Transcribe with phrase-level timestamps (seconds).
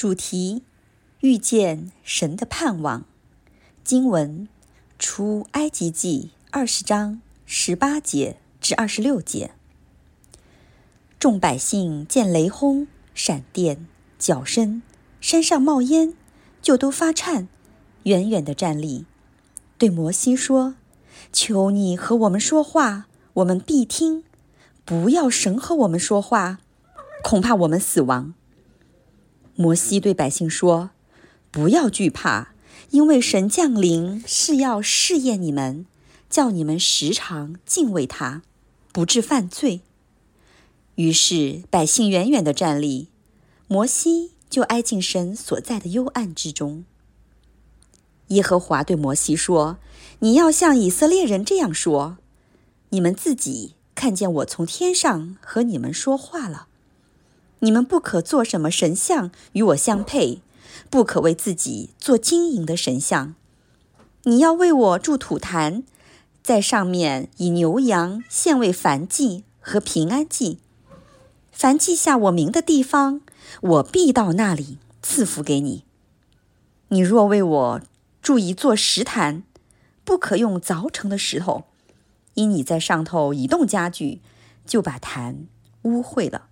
[0.00, 0.62] 主题：
[1.20, 3.04] 遇见神的盼望。
[3.84, 4.48] 经文：
[4.98, 9.50] 出埃及记二十章十八节至二十六节。
[11.18, 13.86] 众百姓见雷轰、闪电、
[14.18, 14.80] 脚声，
[15.20, 16.14] 山上冒烟，
[16.62, 17.46] 就都发颤，
[18.04, 19.04] 远远的站立，
[19.76, 20.76] 对摩西说
[21.30, 23.04] ：“求你和我们说话，
[23.34, 24.22] 我们必听；
[24.86, 26.60] 不要神和我们说话，
[27.22, 28.32] 恐怕我们死亡。”
[29.60, 30.88] 摩西对百姓说
[31.52, 32.54] ：“不要惧怕，
[32.92, 35.84] 因为神降临是要试验你们，
[36.30, 38.40] 叫你们时常敬畏他，
[38.90, 39.82] 不致犯罪。”
[40.96, 43.08] 于是百姓远远的站立，
[43.68, 46.86] 摩西就挨近神所在的幽暗之中。
[48.28, 49.76] 耶和华对摩西说
[50.20, 52.16] ：“你要向以色列人这样说：
[52.88, 56.68] 你们自己看见我从天上和你们说话了。”
[57.60, 60.42] 你们不可做什么神像与我相配，
[60.90, 63.34] 不可为自己做金银的神像。
[64.24, 65.82] 你要为我筑土坛，
[66.42, 70.58] 在上面以牛羊献为燔祭和平安祭。
[71.50, 73.20] 凡记下我名的地方，
[73.60, 75.84] 我必到那里赐福给你。
[76.88, 77.80] 你若为我
[78.20, 79.42] 筑一座石坛，
[80.04, 81.64] 不可用凿成的石头，
[82.34, 84.20] 因你在上头移动家具，
[84.66, 85.46] 就把坛
[85.82, 86.48] 污秽了。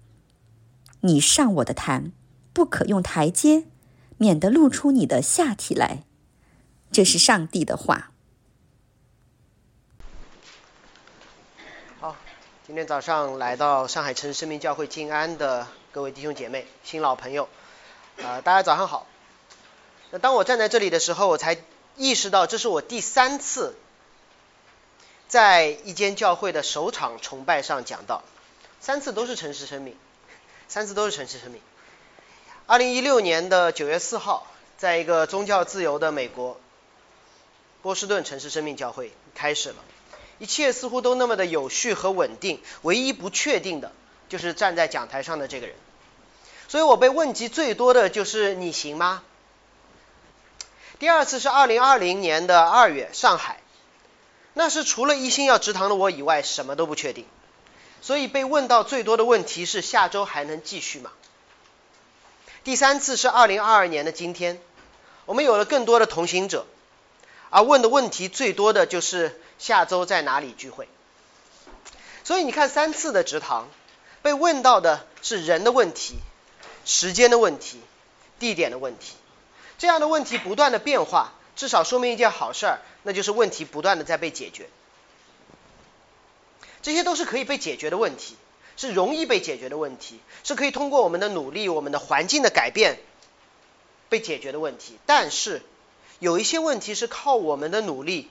[1.01, 2.13] 你上我的坛，
[2.53, 3.65] 不可用台阶，
[4.17, 6.03] 免得露出你的下体来。
[6.91, 8.11] 这是上帝的话。
[12.01, 12.17] 好，
[12.67, 17.49] 今天早上来到上海城市生命教会静安的各位弟兄姐妹、新老朋友，
[18.23, 19.07] 啊，大家早上好。
[20.11, 21.59] 那当我站在这里的时候，我才
[21.97, 23.77] 意识到，这是我第三次
[25.29, 28.25] 在一间教会的首场崇拜上讲到，
[28.81, 29.95] 三次都是城市生命。
[30.69, 31.61] 三次都是城市生命。
[32.67, 36.61] 二零一六年的九月四号，在一个宗教自由的美国，
[37.81, 39.77] 波士顿城市生命教会开始了，
[40.39, 43.93] 一切似乎都那么的有序和稳定，唯一不确定的
[44.29, 45.75] 就是站在讲台上的这个人。
[46.69, 49.23] 所以我被问及最多的就是你行吗？
[50.99, 53.63] 第二次是二零二零年的二月，上海，
[54.53, 57.25] 那是除了一心要直堂的我以外，什么都不确定。
[58.01, 61.11] 所以被问到最多的问题是下周还能继续吗？
[62.65, 64.61] 第三次是二零二二年的今天，
[65.27, 66.67] 我们有了更多的同行者，
[67.51, 70.89] 而问的问题最多的就是下周在哪里聚会。
[72.25, 73.69] 所以你看三次的直堂，
[74.23, 76.17] 被问到的是人的问题、
[76.85, 77.81] 时间的问题、
[78.39, 79.15] 地点的问题，
[79.79, 84.69] 这样的问题不断的变化，至少说明一件好事儿，那就是问题不断的在被解决。
[86.89, 88.35] 这些都是可以被解决的问题，
[88.79, 92.99] 是容易被解决的问题，是可以通过我们的努力、我们的环境的改变
[94.09, 94.97] 被解决的问题。
[95.05, 95.61] 但是
[96.19, 98.31] 有一些问题是靠我们的努力、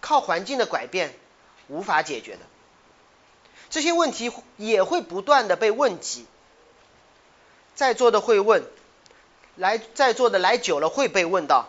[0.00, 1.12] 靠环境的改变
[1.66, 2.42] 无法解决的。
[3.68, 6.24] 这些问题也会不断的被问及，
[7.74, 8.62] 在座的会问，
[9.56, 11.66] 来在座的来久了会被问到，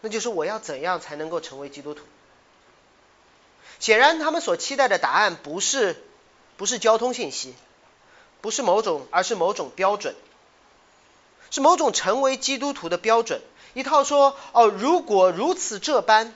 [0.00, 2.06] 那就是我要怎样才能够成为基督徒？
[3.82, 6.00] 显然，他们所期待的答案不是
[6.56, 7.52] 不是交通信息，
[8.40, 10.14] 不是某种，而是某种标准，
[11.50, 13.42] 是某种成为基督徒的标准。
[13.74, 16.32] 一套说哦，如果如此这般，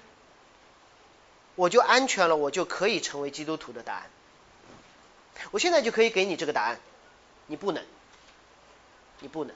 [1.54, 4.10] 我就安全了，我就可以成为基督徒的答案。
[5.52, 6.80] 我现在就可以给你这个答案，
[7.46, 7.84] 你不能，
[9.20, 9.54] 你不能，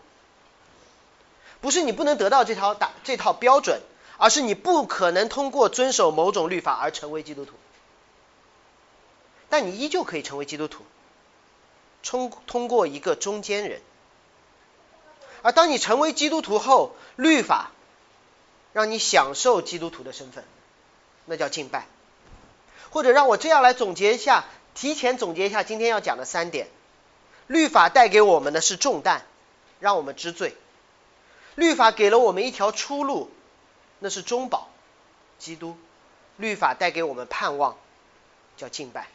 [1.61, 3.81] 不是你不能得到这套答这套标准，
[4.17, 7.55] 而是你不可能通过遵守某种律法而成为基督徒。
[9.51, 10.85] 但你依旧可以成为基督徒，
[12.03, 13.83] 通通过一个中间人。
[15.43, 17.73] 而当你成为基督徒后，律法
[18.73, 20.45] 让你享受基督徒的身份，
[21.27, 21.87] 那叫敬拜。
[22.91, 24.45] 或者让我这样来总结一下，
[24.75, 26.69] 提前总结一下今天要讲的三点：
[27.47, 29.23] 律法带给我们的是重担，
[29.81, 30.51] 让我们知罪；
[31.55, 33.31] 律法给了我们一条出路，
[33.99, 34.69] 那是中保，
[35.39, 35.75] 基督；
[36.37, 37.77] 律法带给我们盼望，
[38.57, 39.09] 叫敬拜。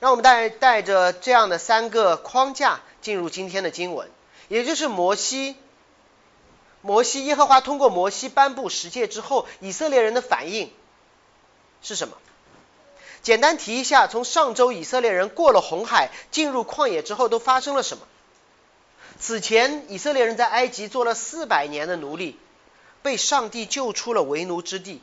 [0.00, 4.10] 让我们带带着这样的三个框架进入今天的经文，
[4.48, 5.56] 也就是摩西，
[6.80, 10.72] 摩西耶和华通过摩西颁布十诫之后，以色列人的反应
[11.82, 12.16] 是什么？
[13.22, 18.06] 简单提一下，从上周以色列人过了红海，进入旷野之后都发生了什么？
[19.18, 22.38] 此前以色列人在埃及做了四百年的奴隶，
[23.02, 25.02] 被上帝救出了为奴之地。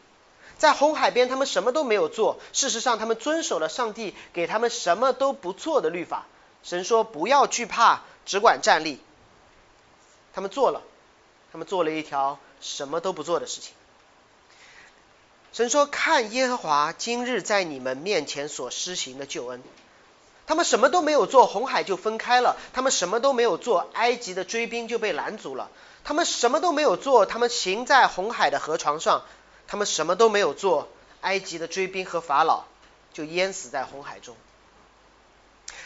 [0.57, 2.39] 在红海边，他们什么都没有做。
[2.53, 6.25] 事实上，他们遵守了上帝给他们什么都不做的律法。
[6.63, 8.99] 神说：“不要惧怕，只管站立。”
[10.33, 10.81] 他们做了，
[11.51, 13.73] 他们做了一条什么都不做的事情。
[15.53, 19.63] 神说：“看耶和华今日在你们面前所施行的救恩。”
[20.47, 25.69] 他们什么都没有做，红海就分开了；他们什么都没有做，埃及的追兵就被拦阻了；
[26.03, 29.23] 他们什么都没有做，他们行在红海的河床上；
[29.67, 30.87] 他们什么都没有做，
[31.21, 32.63] 埃及的追兵和法老
[33.13, 34.35] 就淹死在红海中。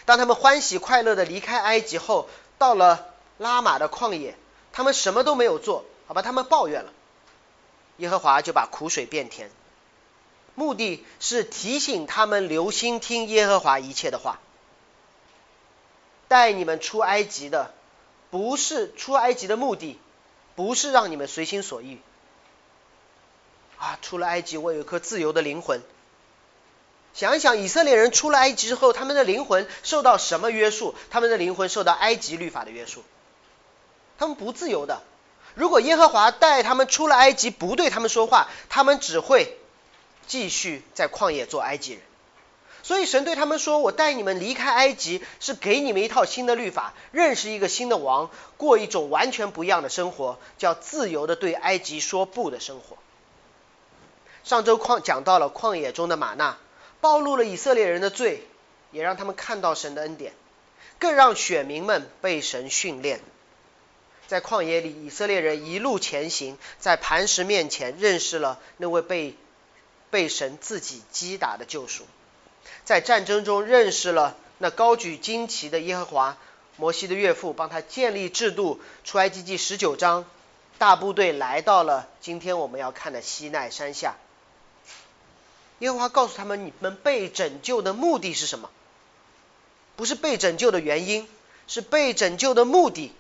[0.06, 4.36] 当他们欢喜快乐的离开埃及后，到了拉玛的旷野，
[4.72, 6.92] 他们什么都没有做，好吧，他们抱怨了，
[7.98, 9.50] 耶和华就把苦水变甜，
[10.56, 14.40] 目的是提醒他们留心听耶和华一切的话。
[16.28, 17.74] 带你们出埃及的，
[18.30, 20.00] 不是出埃及的目的，
[20.56, 22.00] 不是让你们随心所欲。
[23.82, 25.82] 啊，出了埃及，我有一颗自由的灵魂。
[27.16, 30.94] 想一想，以色列人出了埃及之后，他们的灵魂受到什么约束？
[31.10, 33.04] 他们的灵魂受到埃及律法的约束。
[34.20, 35.02] 他们不自由的。
[35.56, 39.58] 如果耶和华带他们出了埃及，不对他们说话，他们只会
[40.28, 42.02] 继续在旷野做埃及人。
[42.84, 52.96] 所以神对他们说：“我带你们离开埃及，是给你们一套新的律法，认识一个新的王，过一种完全不一样的生活，叫自由的对埃及说不的生活。”
[54.44, 56.58] 上周旷讲到了旷野中的玛纳，
[57.00, 58.48] 暴露了以色列人的罪，
[58.92, 60.34] 也让他们看到神的恩典，
[61.00, 63.22] 更让选民们被神训练。
[64.28, 69.36] 在旷野里，以色列人一路前行，在磐石面前认识了那位被
[70.10, 72.06] 被神自己击打的救赎。
[72.86, 76.38] 在战争中认识了那高举旌旗的耶和华，
[76.78, 78.80] 摩西的岳父帮他建立制度。
[79.04, 80.26] 出埃及记十九章，
[80.78, 84.16] 大部队来到了今天我们要看的西奈山下。
[85.82, 88.70] 耶和华告诉他们：你们被拯救的目的是什么？
[89.96, 91.28] 不是被拯救的原因，
[91.68, 93.12] 是被拯救的目的，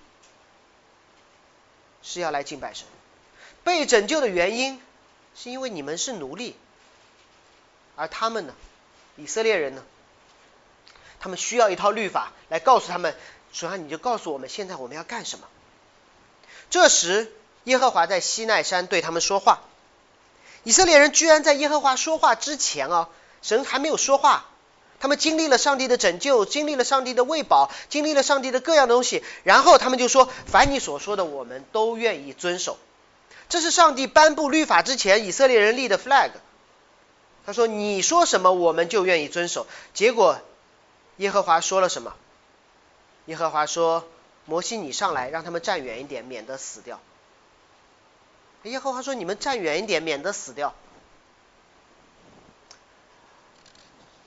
[2.03, 2.87] 是要来敬拜神。
[3.63, 4.79] 被拯救的原因
[5.35, 6.55] 是因为你们是奴隶，
[7.95, 8.53] 而他们呢？
[9.17, 9.83] 以色列人呢？
[11.19, 13.15] 他们需要一套律法来告诉他们，
[13.53, 15.47] 首先你就告诉我们，现在我们要干什么。
[16.69, 17.33] 这时，
[17.63, 19.61] 耶和华在西奈山对他们说话。
[20.63, 23.09] 以色列人居然在耶和华说话之前啊，
[23.41, 24.45] 神还没有说话，
[24.99, 32.77] 他们经历了上帝的拯救，经历了上帝的喂饱，经历了上帝的各样东西，然后他们就说：“凡你所说的，我们都愿意遵守。”
[33.49, 36.31] 这是上帝颁布律法之前，以色列人立的 flag。
[37.45, 40.39] 他说：“你说什么，我们就愿意遵守。”结果，
[41.17, 42.13] 耶和华说了什么？
[43.25, 44.07] 耶和华说
[44.45, 46.99] ：“摩西，你上来，让他们站远一点，免得死掉。”
[48.63, 50.75] 耶和华说：“你们站远一点，免得死掉。”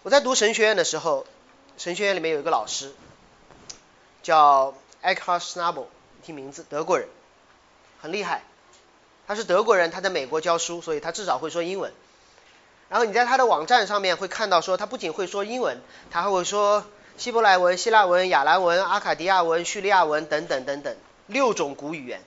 [0.02, 1.26] 我在读神学院的时候，
[1.78, 2.92] 神学院里面有一个老师
[4.22, 5.86] 叫 Eckhart Schnabel，
[6.22, 7.08] 听名字，德国人，
[8.00, 8.42] 很厉害。
[9.26, 11.92] 他是德国人，他在美国教书，所以他至少会说英文。
[12.90, 15.80] 然后你在他的网站上面会看到，说他不仅会说英文，
[16.10, 16.84] 他还会说
[17.16, 20.94] 希伯来文、希腊文、亚兰文、阿卡迪亚文、叙利亚文等等等等
[21.28, 22.20] 六种古语言。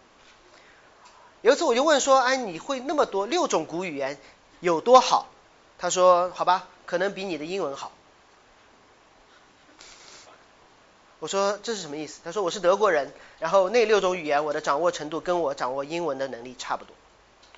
[1.47, 4.17] 有一次我就问说，哎，你会那么多六种古语言
[4.59, 5.27] 有多好？
[5.79, 7.93] 他说，好吧，可能比你的英文好。
[11.19, 12.19] 我说这是什么意思？
[12.25, 16.93] 他说我是德国人，然后那六种语言我的掌握程度跟我掌握英文的能力差不多。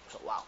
[0.05, 0.43] 我说哇哦。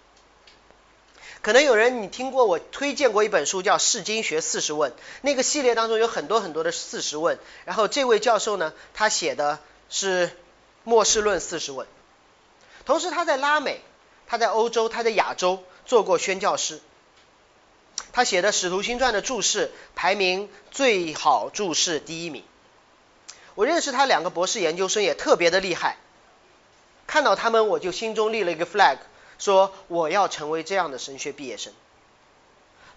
[1.41, 7.39] 可能有人你听过我推荐过一本书叫《释经学四十问》，那个系列当中有很多很多的四十问。
[7.65, 9.57] 然后这位教授呢，他写的
[9.89, 10.27] 是
[10.83, 11.87] 《末世论四十问》，
[12.85, 13.81] 同时他在拉美、
[14.27, 16.81] 他在欧洲、他在亚洲做过宣教师。
[18.13, 22.43] 他写的《使徒行传》的注释排名最好注释第一名。
[23.55, 25.97] 我认识他两个博士研究生也特别的厉害，
[27.07, 28.97] 看到他们我就心中立了一个 flag。
[29.39, 31.73] 说我要成为这样的神学毕业生。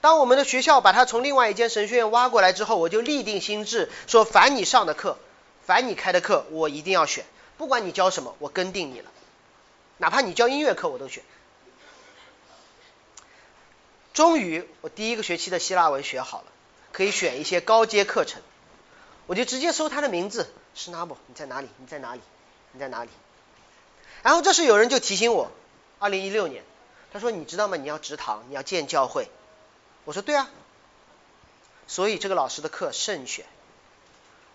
[0.03, 5.17] 当我们的学校把他从另外一间神学院挖过来之后，我就立定心志，说凡你上的课，
[5.65, 7.25] 凡你开的课，我一定要选，
[7.57, 9.11] 不管你教什么，我跟定你了，
[9.99, 11.23] 哪怕你教音乐课我都选。
[14.13, 16.47] 终于，我第一个学期的希腊文学好了，
[16.93, 18.43] 可以选一些高阶课程，
[19.27, 21.69] 我就直接搜他的名字，施纳布，你在哪里？
[21.79, 22.21] 你在哪里？
[22.73, 23.11] 你在哪里？
[24.23, 25.51] 然后这时有人就提醒我。
[25.99, 26.65] 二零一六年，
[27.13, 27.77] 他说：“你知道吗？
[27.77, 29.29] 你要直堂，你要建教会。”
[30.05, 30.51] 我说：“对啊。”
[31.87, 33.47] 所以这个老师的课慎选。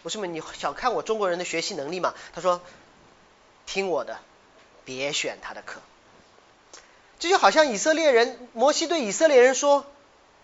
[0.03, 2.61] 我说：“你想看我中国人的学习能力吗？”他说
[3.65, 4.19] ：“听我的，
[4.85, 5.81] 别选他的课。”
[7.19, 9.85] 这就好像以色列人，摩西对以色列人说：“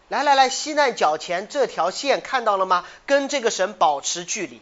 [0.10, 2.86] 来来来，西奈脚前这条线看到了吗？
[3.06, 4.62] 跟这个神保持距离。”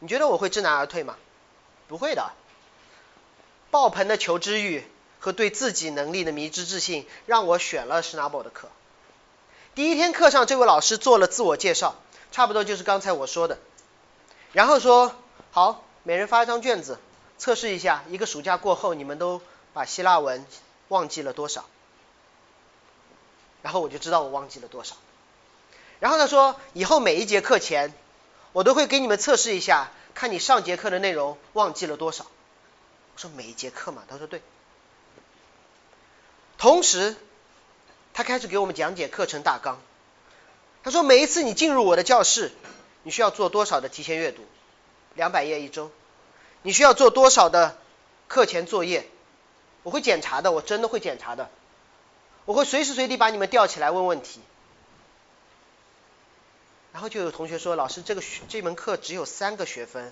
[0.00, 1.16] 你觉得我会知难而退吗？
[1.88, 2.32] 不会的。
[3.70, 4.86] 爆棚的求知欲
[5.18, 8.68] 和对自己能力的迷之自信，让我选了施纳堡的课。
[9.74, 11.96] 第一天课上，这位老师做了自我介绍，
[12.32, 13.58] 差不多就是刚才我说的，
[14.52, 15.14] 然后说
[15.50, 16.98] 好，每人发一张卷子，
[17.38, 20.46] 测试一下，一个暑假过后，你们都把希腊文
[20.88, 21.66] 忘记了多少？
[23.62, 24.96] 然后我就知道我忘记了多少。
[26.00, 27.94] 然后他说，以后每一节课前，
[28.52, 32.26] 我都会给你们测试一下，看你上节课的内容忘记了多少。
[33.14, 34.42] 我说每一节课嘛，他说对。
[36.58, 37.16] 同时，
[38.12, 39.80] 他开始给我们讲解课程大纲。
[40.82, 42.52] 他说每一次你进入我的教室，
[43.02, 44.42] 你需要做多少的提前阅读？
[45.14, 45.90] 两百页一周。
[46.64, 47.76] 你需要做多少的
[48.26, 49.06] 课前作业？
[49.82, 51.50] 我会检查的，我真的会检查的。
[52.46, 54.40] 我会随时随地把你们吊起来问问题。
[56.92, 60.10] 然后就有同学说，老师这个学这门课只有三个学分，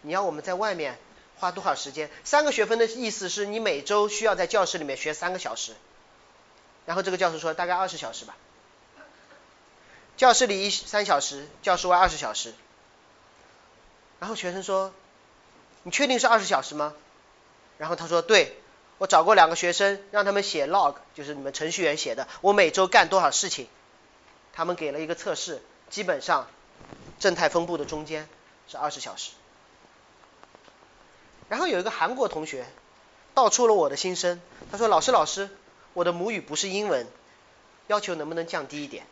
[0.00, 0.98] 你要我们在外面。
[1.36, 2.10] 花多少时间？
[2.22, 5.72] 三个学分的意思是你每周需要在教室里面学三个小时。
[6.84, 8.36] 然后这个教授说大概二十小时吧。
[10.18, 12.52] 教室里一三小时，教室外二十小时。
[14.18, 14.92] 然后学生说，
[15.82, 16.94] 你确定是二十小时吗？
[17.78, 18.56] 然后他说对，
[18.98, 23.68] 我找过两个学生，让他们写 log，就是你们程序员写的，我每周干多少事情。
[24.52, 26.46] 他们给了一个测试，基本上
[27.18, 28.28] 正态分布的中间
[28.68, 29.30] 是二十小时。
[31.48, 32.66] 然后有一个韩国同学
[33.32, 35.48] 道出了我的心声，他说：“老师，老师，
[35.94, 37.06] 我的母语不是英文，
[37.86, 39.06] 要求能不能降低一点？”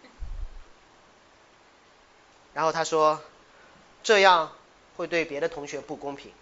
[2.53, 3.23] 然后他说
[4.03, 4.53] ：“这样
[4.97, 6.33] 会对别的同学不公平，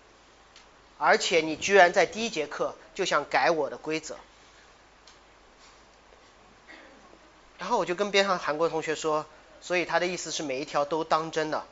[0.98, 4.16] 而且你居然在第一节课就想改我的规则。”
[7.58, 9.26] 然后我就跟边上韩国同学说
[9.60, 11.64] ：“所以他的意思是每一条都当真的。”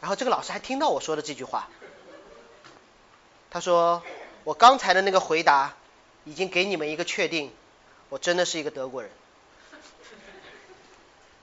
[0.00, 1.68] 然后这个老师还听到我说的这句话。
[3.50, 4.02] 他说
[4.44, 5.74] ：“我刚才的那个回答
[6.24, 7.50] 已经给你们一个确定，
[8.10, 9.10] 我真的是一个德国人。”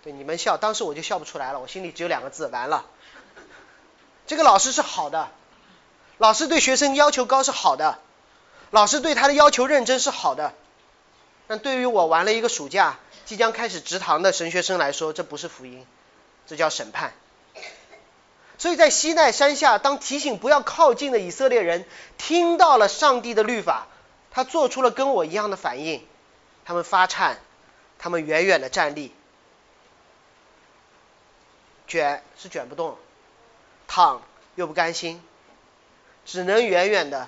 [0.04, 2.86] 对你们笑，当时我就笑不出来了，我心里只有两个字：完了。
[4.28, 5.32] 这个老师是好的，
[6.24, 8.00] 老师对学生要求高是好的，
[8.72, 10.53] 老师对他的要求认真是好的，
[11.48, 15.86] 但对于我玩了一个暑假即将开始直堂的神学生来说，这不是福音，
[16.48, 17.12] 这叫审判。
[18.58, 21.86] 所以在西奈山下，当提醒不要靠近的以色列人
[22.18, 23.88] 听到了上帝的律法，
[24.32, 26.08] 他做出了跟我一样的反应，
[26.63, 27.38] 他们发颤，
[28.00, 29.13] 他们远远的站立，
[31.86, 32.98] 卷是卷不动，
[33.89, 34.22] 躺
[34.56, 35.22] 又不甘心，
[36.25, 37.27] 只能远远的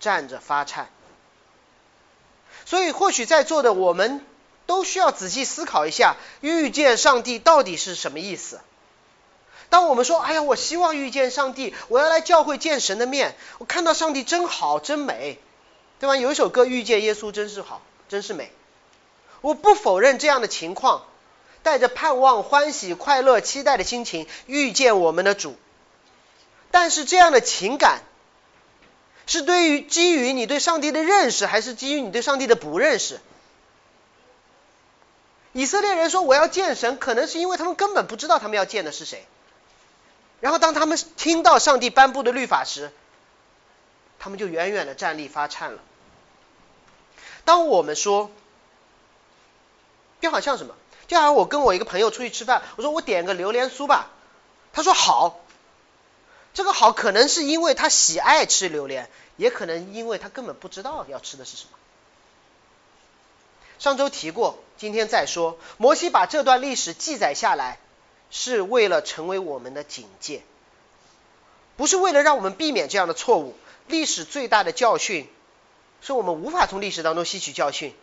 [0.00, 0.88] 站着发颤。
[2.64, 4.24] 所以或许在座的我们
[4.66, 8.60] 都需要仔细思考一下，遇见上帝到底是什么意思。
[9.70, 15.38] 当我们说“哎呀，我希望遇见上帝，我要来教会见神的面，我看到上帝真好，真美”，
[15.98, 16.16] 对吧？
[16.16, 18.52] 有一首歌“遇见耶稣真是好，真是美”。
[19.42, 21.04] 我不否认这样的情况，
[21.62, 25.56] 带着盼望、欢喜、快乐、期待的心情遇见我们的主。
[26.70, 28.00] 但是这样的情感，
[29.26, 33.20] 是对于基于你对上帝的认识，还是基于你对上帝的不认识？
[35.52, 39.24] 以色列人说我要见神，可能是因为他们根本不知道他们要见的是谁。
[40.40, 42.90] 然后当他们听到上帝颁布的律法时，
[44.18, 45.78] 他们就远远的站立发颤了。
[47.44, 48.30] 当我们说，
[50.20, 50.74] 就好像什么，
[51.06, 54.10] 就好像我跟我一个朋友出去吃饭，我说我点个榴莲酥吧，
[54.72, 55.40] 他说好。
[56.54, 61.76] 这个好可能是因为他喜爱吃榴莲，也可能因为他根本不知道要吃的是什么。
[63.78, 67.78] 上周提过，今天再说，摩西把这段历史记载下来。
[68.30, 70.42] 是为了成为我们的警戒，
[71.76, 73.54] 不是为了让我们避免这样的错误。
[73.86, 75.28] 历史最大的教训，
[76.00, 77.94] 是我们无法从历史当中吸取教训。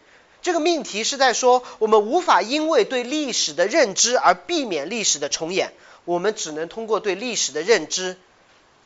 [0.41, 5.73] 这个命题是在说，我们无法因为对历史的认知而避免历史的重演，
[6.05, 8.17] 我们只能通过对历史的认知，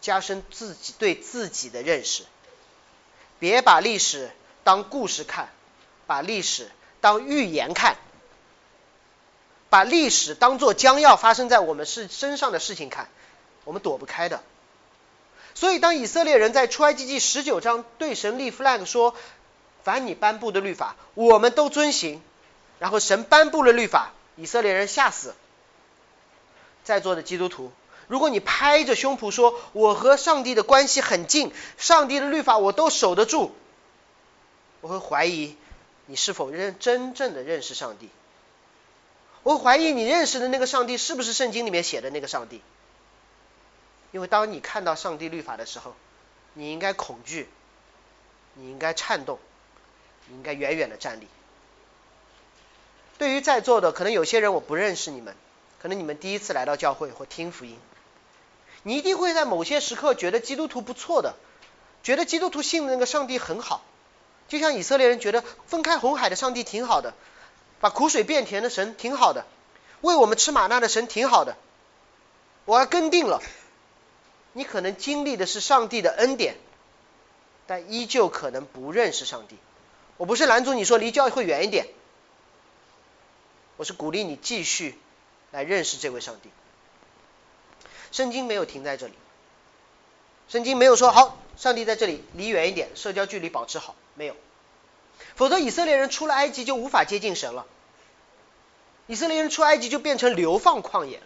[0.05, 2.25] 加深自己对自己的认识。
[3.39, 4.29] 别把历史
[4.63, 5.49] 当故事看，
[6.05, 6.69] 把历史
[7.01, 7.97] 当预言看。
[9.71, 13.09] 把历史当做将要发生在我们是身上的事情看，
[13.63, 14.43] 我们躲不开的。
[15.55, 19.15] 所以，当以色列人在出埃及记十九章对神立 flag 说
[19.83, 22.21] ：“凡你颁布的律法，我们都遵行。”
[22.77, 25.33] 然后神颁布了律法，以色列人吓死。
[26.83, 27.71] 在座的基督徒，
[28.07, 33.55] 如果你拍着胸脯说：“我和上帝的关系很近，上帝的律法我都守得住”，
[34.81, 35.55] 我会怀疑
[36.05, 38.09] 你是否认真正的认识上帝。
[39.43, 42.61] 我会怀疑你认识的那个上帝是不是圣经里面写的那个上帝？
[44.11, 45.95] 因为当你看到上帝律法的时候，
[46.53, 47.49] 你应该恐惧，
[48.53, 49.39] 你应该颤动，
[50.27, 51.27] 你应该远远的站立。
[53.17, 55.35] 对于在座的，可能有些人我不认识你们，
[55.81, 57.79] 可能你们第一次来到教会或听福音，
[58.87, 61.33] 你一定会在某些时刻觉得基督徒不错的，
[62.03, 63.83] 觉得基督徒信的那个上帝很好，
[64.47, 67.15] 就像以色列人觉得分开红海的上帝挺好的，
[67.79, 69.47] 把苦水变甜的神挺好的，
[70.01, 71.57] 喂我们吃玛纳的神挺好的，
[72.65, 73.41] 我要跟定了。
[74.53, 76.55] 你可能经历的是上帝的恩典，
[77.65, 79.57] 但依旧可能不认识上帝。
[80.17, 81.87] 我不是拦阻你说离教会远一点。
[83.77, 84.97] 我是鼓励你继续
[85.51, 86.51] 来认识这位上帝。
[88.15, 89.13] 圣经没有停在这里，
[90.47, 94.37] 圣经没有说好，上帝在这里，离远一点，社交距离保持好，没有。
[95.35, 97.65] 否则以色列人出了埃及就无法接近神了，
[99.07, 101.25] 以色列人出埃及就变成流放旷野了。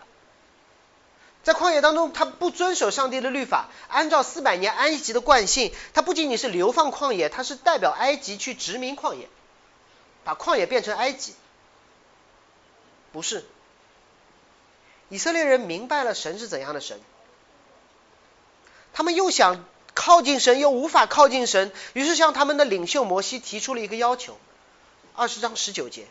[1.44, 9.30] 在旷野当中，他不遵守上帝的律法，按照四百年埃及的惯性，他不仅仅是流放旷野，他是代表埃及去殖民旷野，
[10.24, 11.36] 把旷野变成埃及。
[13.12, 13.46] 不是，
[15.10, 17.00] 以色列人明白了神是怎样的神，
[18.94, 24.38] 他们又想靠近神，又无法靠近神，于是向他们的领袖摩西提出了一个要求：
[25.16, 26.08] 二十章十九节，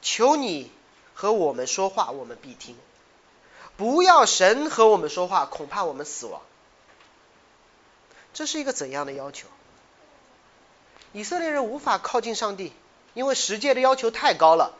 [0.00, 0.70] 求你
[1.14, 2.74] 和我们说话，我们必听；
[3.76, 6.40] 不要神和我们说话，恐怕我们死亡。
[8.34, 9.46] 这是一个怎样的要求？
[11.12, 12.72] 以色列人无法靠近上帝，
[13.12, 14.74] 因为十诫的要求太高了。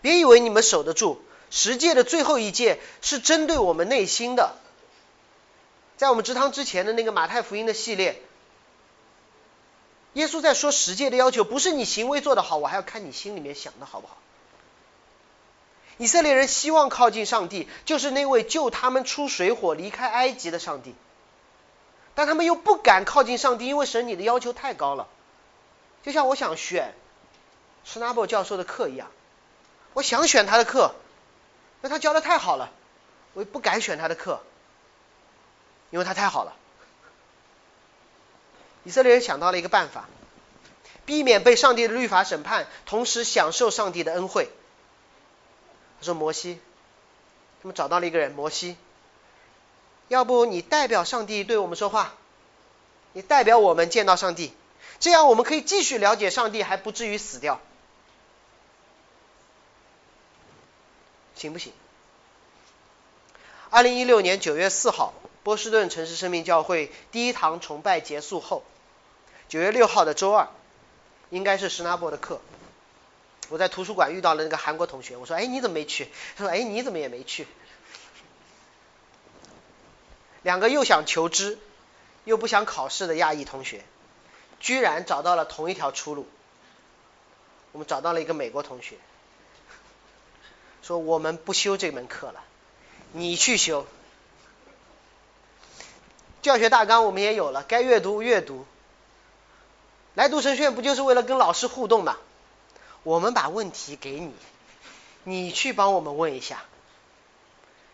[0.00, 4.54] 别以为你们守得住，十诫的最后一诫是针对我们内心的。
[5.96, 8.22] 在我们直汤之前的那个马太福音的系列，
[10.14, 14.16] 耶稣在说十诫的要求，不是你行为做得好，我还要看你心里面想的好不好。
[15.98, 20.94] 以色列人希望靠近上帝，就是那位救他们出水火、离开埃及的上帝，
[22.14, 25.08] 但他们又不敢靠近上帝，因为神你的要求太高了。
[26.02, 26.94] 就像我想选
[27.84, 29.10] 施纳伯教授的课一样。
[29.92, 30.94] 我想选他的课，
[31.82, 32.70] 那他教的太好了，
[33.34, 34.42] 我也不敢选他的课，
[35.90, 36.54] 因为他太好了。
[38.84, 40.08] 以色列人想到了一个办法，
[41.06, 44.50] 避免被上帝的律法审判，同时享受上帝的恩惠。
[46.00, 46.58] 他说：“摩西，
[47.62, 48.76] 他们找到了一个人，摩西，
[50.08, 52.14] 要不你代表上帝对我们说话，
[53.12, 54.54] 你代表我们见到上帝，
[54.98, 57.60] 这样我们可以继续了解上帝，还不至于死掉。”
[61.40, 61.72] 行不行？
[63.70, 68.62] 二零一六年九月四号，波士顿城市生命教会第一堂崇拜结束后，
[69.48, 70.50] 九月六号的周二，
[71.30, 72.42] 应该是施纳伯的课。
[73.48, 77.46] 我在图书馆遇到了那个韩国同学，我说：“哎，你怎么没去？”他说：“哎，你怎么也没去？”
[80.42, 81.58] 两个又想求知
[82.24, 83.82] 又不想考试的亚裔同学，
[84.60, 86.28] 居然找到了同一条出路。
[87.72, 88.96] 我们找到了一个美国同学。
[90.82, 92.42] 说我们不修这门课了，
[93.12, 93.86] 你去修。
[96.42, 98.64] 教学大纲我们也有了，该阅读阅读。
[100.14, 102.16] 来读神学院不就是为了跟老师互动吗？
[103.02, 104.32] 我们把问题给你，
[105.24, 106.62] 你去帮我们问一下。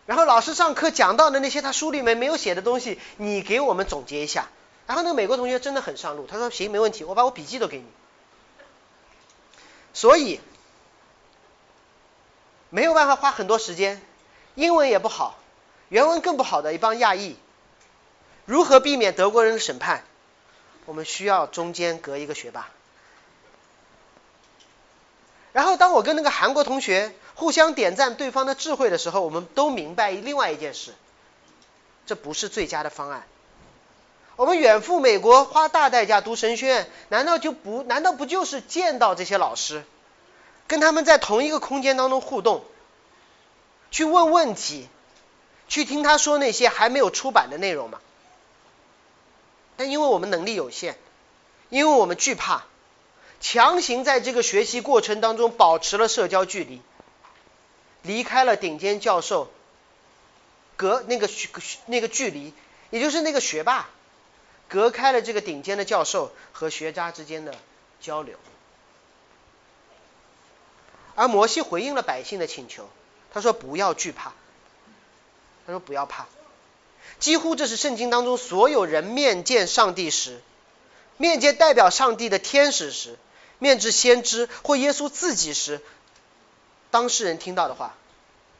[0.05, 4.47] 然后老师上课讲到的那些他书里面没有写的东西，你给我们总结一下。
[4.87, 7.85] 然后那个美国同学真的很上路，他说行没问题，我把我笔记都给你。
[9.93, 10.39] 所以。
[12.69, 14.01] 没有办法花很多时间，
[14.55, 15.37] 英文也不好，
[15.89, 17.35] 原文更不好的一帮亚裔，
[18.45, 20.03] 如何避免德国人的审判？
[20.85, 22.69] 我们需要中间隔一个学霸。
[25.53, 30.93] 然后当我跟那个韩国同学互相点赞对方的智慧的时候，我们都明白另外一件事，
[32.05, 33.23] 这不是最佳的方案。
[34.35, 39.83] 我们远赴美国花大代价读神学院，难道就不难道不就是见到这些老师？
[40.67, 42.63] 跟他们在同一个空间当中互动，
[43.89, 44.87] 去问问题，
[45.67, 47.99] 去听他说那些还没有出版的内容嘛？
[49.77, 50.97] 但因为我们能力有限，
[51.69, 52.65] 因为我们惧怕，
[53.39, 56.81] 强行在这个学习过程当中保持了社交距离，
[58.01, 59.51] 离开了顶尖教授，
[60.75, 61.29] 隔那个
[61.85, 62.53] 那个距离，
[62.89, 63.87] 也就是那个学霸，
[64.67, 67.55] 隔开了这个顶尖的教授和学渣之间的
[68.01, 68.37] 交流。
[71.17, 72.87] 而摩西回应了百姓的请求，
[73.33, 74.33] 他说：“不要惧怕。”
[75.65, 76.27] 他说：“不要怕。”
[77.17, 80.39] 几乎这是圣经当中所有人面见上帝时，
[81.17, 83.17] 面见代表上帝的天使时，
[83.57, 85.81] 面至先知或耶稣自己时，
[86.91, 87.95] 当事人听到的话：“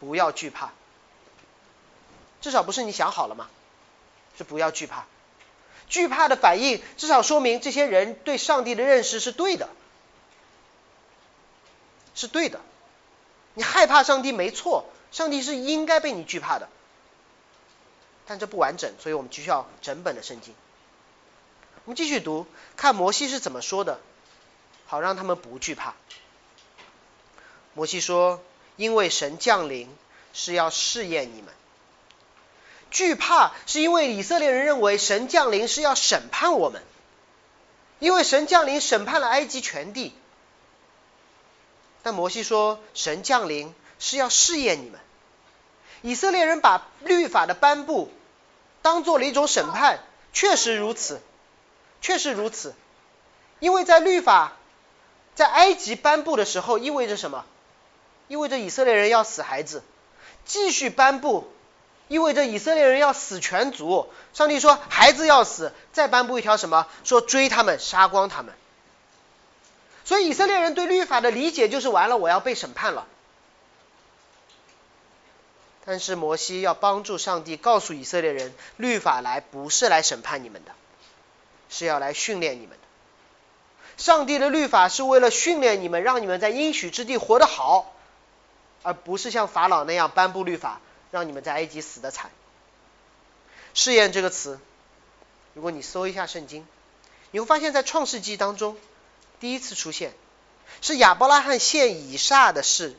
[0.02, 0.72] 不要惧怕。”
[2.42, 3.48] 至少不是你想好了吗？
[4.36, 5.06] 是不要惧怕。
[5.88, 9.70] 惧怕的反应至少说明这些人对上帝的认识是对的，
[12.18, 12.60] 是对的。
[13.54, 16.68] 你害怕上帝没错，上帝是应该被你惧怕的。
[18.26, 20.54] 但这不完整，所以我们需要整本的圣经。
[21.86, 24.02] 我们继续读，看摩西是怎么说的，
[24.86, 25.94] 好让他们不惧怕。
[27.74, 28.44] 摩西说
[28.76, 29.88] ：“因为神降临
[30.34, 31.54] 是要试验你们。”
[32.92, 36.82] 惧怕是因为以色列人认为神降临是要审判我们，
[38.00, 40.14] 因为神降临审判了埃及全地。
[42.08, 44.98] 但摩西说神降临是要试验你们。
[46.02, 48.10] 以色列人把律法的颁布
[48.82, 50.00] 当做了一种审判，
[50.32, 51.20] 确实如此，
[52.00, 52.74] 确实如此。
[53.60, 54.54] 因为在律法
[55.36, 57.44] 在埃及颁布的时候，意味着什么？
[58.30, 59.84] 意味着以色列人要死孩子，
[60.46, 61.52] 继续颁布。
[62.08, 64.08] 意味着以色列人要死全族。
[64.34, 66.88] 上帝说孩子要死，再颁布一条什么？
[67.04, 68.54] 说追他们，杀光他们。
[70.08, 73.06] 所以以色列人对律法的理解就是完了，我要被审判了。
[75.84, 80.72] 但是摩西要帮助上帝告诉以色列人，律法来不是来审判你们的，
[81.70, 82.78] 是要来训练你们的。
[83.98, 87.94] 上帝的律法是为了训练你们，让你们在应许之地活得好，
[88.84, 90.80] 而不是像法老那样颁布律法。
[91.12, 92.32] 让你们在埃及死的惨。
[93.74, 94.60] 试验这个词，
[95.54, 96.66] 如果你搜一下圣经，
[97.32, 98.78] 你会发现在创世纪当中
[99.40, 100.14] 第一次出现，
[100.82, 102.96] 是亚伯拉罕献以撒的事。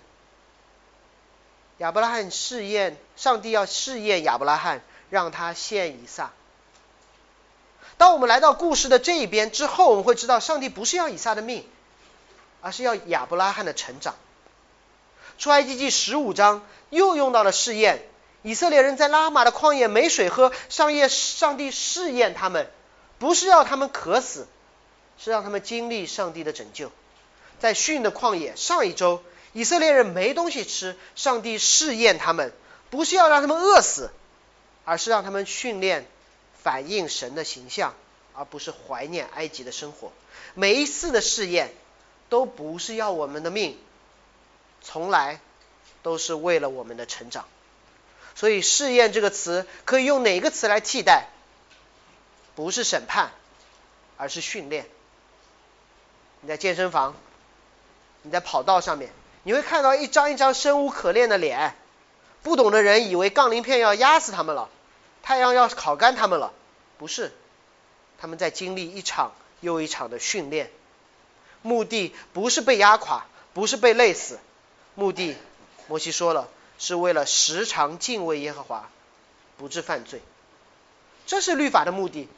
[1.78, 6.32] 亚伯拉罕试验上帝要试验亚伯拉罕，让他献以撒。
[7.96, 11.64] 当我们来到故事的这一边之后，我们会知道上帝不是要以撒的命，
[12.60, 14.14] 而是要亚伯拉罕的成长。
[15.38, 18.04] 出埃及记十五章又用到了试验，
[18.42, 22.68] 以色列人在拉玛的旷野没水喝，上夜上帝试验他们，
[23.20, 24.48] 不是要他们渴死，
[25.18, 26.90] 是让他们经历上帝的拯救。
[27.58, 32.52] 在逊的旷野，上一周以色列人没东西吃，上帝试验他们，
[32.90, 34.10] 不是要让他们饿死，
[34.84, 36.06] 而是让他们训练
[36.62, 37.94] 反映神的形象，
[38.32, 40.12] 而不是怀念埃及的生活。
[40.54, 41.72] 每一次的试验
[42.28, 43.76] 都不是要我们的命。
[44.80, 45.40] 从来
[46.04, 47.46] 都是为了我们的成长，
[48.36, 51.26] 所以试验这个词可以用哪个词来替代？
[52.54, 53.32] 不是审判，
[54.16, 54.86] 而是训练。
[56.40, 57.14] 你在健身房，
[58.22, 59.10] 你在跑道上面，
[59.42, 61.74] 你会看到一张一张生无可恋的脸。
[62.42, 64.68] 不懂的人以为杠铃片要压死他们了，
[65.22, 66.52] 太阳要烤干他们了，
[66.96, 67.32] 不是，
[68.18, 70.70] 他们在经历一场又一场的训练，
[71.62, 74.38] 目的不是被压垮，不是被累死。
[74.94, 75.36] 目的，
[75.88, 76.48] 摩西说了，
[76.78, 78.88] 是为了时常敬畏耶和华，
[79.56, 80.22] 不致犯罪。
[81.26, 82.28] 这是律法的目的。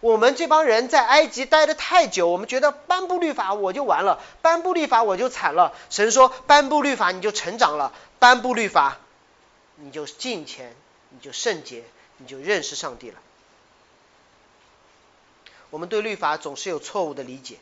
[0.00, 5.74] 我们这帮人在埃及待的太久，我们觉得颁布律法我就完了，颁布律法我就惨了。
[5.90, 8.98] 神说颁布律法你就成长了，颁布律法
[9.76, 10.74] 你就敬虔，
[11.10, 11.84] 你就圣洁，
[12.16, 13.18] 你就认识上帝了。
[15.70, 17.56] 我们对律法总是有错误的理解，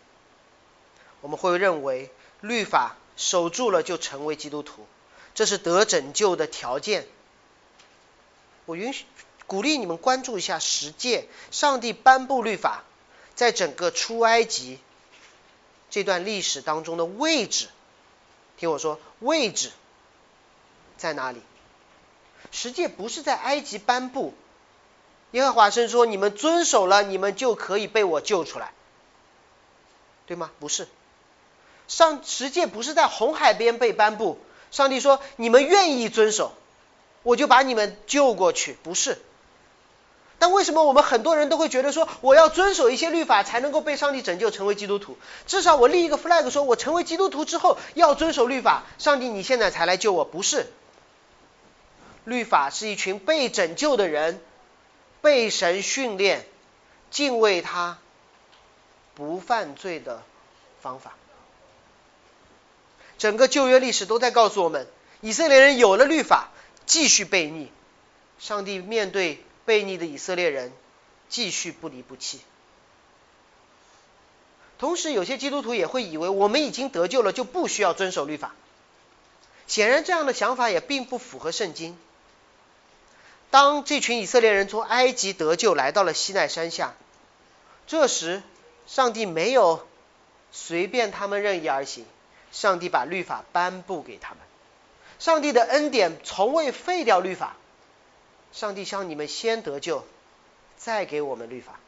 [1.21, 2.97] 我们会认为律法。
[3.19, 4.87] 守住了就成为基督徒，
[5.35, 7.07] 这是得拯救的条件。
[8.67, 9.07] 我允许
[9.47, 12.85] 鼓励你们关注一下十诫，上帝颁布律法，
[13.35, 14.79] 在整个出埃及
[15.89, 17.69] 这段历史当中的位置。
[18.57, 19.71] 听我说，位置
[20.97, 21.41] 在哪里？
[22.51, 24.35] 十诫不是在埃及颁布，
[25.33, 28.73] 耶和华神说你们遵守了，你们就可以被我救出来，
[30.27, 30.51] 对吗？
[30.59, 30.89] 不是。
[31.87, 34.41] 上十诫不是在红海边被颁布，
[34.73, 36.53] 上帝说你们愿意遵守，
[37.23, 39.23] 我就把你们救过去，不是。
[40.39, 45.17] 但为什么我们很多人都会觉得说我要遵守一些律法才能够被上帝拯救成为基督徒？
[45.47, 50.67] 至少我立一个 flag 说我成为基督徒之后要遵守律法，上帝你现在才来救我，不是。
[52.25, 54.41] 律法是一群被拯救的人，
[55.23, 56.45] 被神训练，
[57.11, 57.99] 敬畏他，
[59.15, 60.23] 不犯罪的
[60.83, 61.15] 方法。
[63.17, 64.87] 整个旧约历史都在告诉我们，
[65.21, 66.51] 以色列人有了律法，
[66.85, 67.71] 继续悖逆，
[68.39, 70.73] 上帝面对悖逆的以色列人，
[71.29, 72.41] 继续不离不弃。
[74.79, 78.55] 同时，有些基督徒也会以为我们已经得救了，就不需要遵守律法。
[79.67, 81.99] 显然，这样的想法也并不符合圣经。
[83.51, 86.95] 当这群以色列人从埃及得救，来到了西奈山下，
[87.87, 88.43] 这时，
[88.87, 89.87] 上帝没有
[90.53, 92.05] 随便他们任意而行。
[92.53, 94.39] 上帝把律法颁布给他们，
[95.19, 97.57] 上帝的恩典从未废掉律法。
[98.53, 100.05] 上帝向你们先得救，
[100.77, 101.79] 再给我们律法。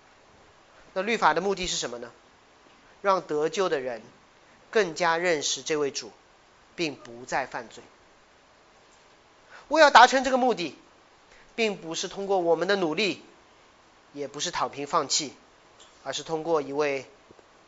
[0.93, 2.11] 那律法的目的是什么呢？
[3.01, 4.03] 让得救的人
[4.71, 6.11] 更加认识这位主，
[6.75, 7.83] 并不再犯罪。
[9.69, 10.77] 为要达成这个目的，
[11.55, 13.23] 并不是通过我们的努力，
[14.13, 15.33] 也不是躺平放弃，
[16.03, 17.07] 而是通过一位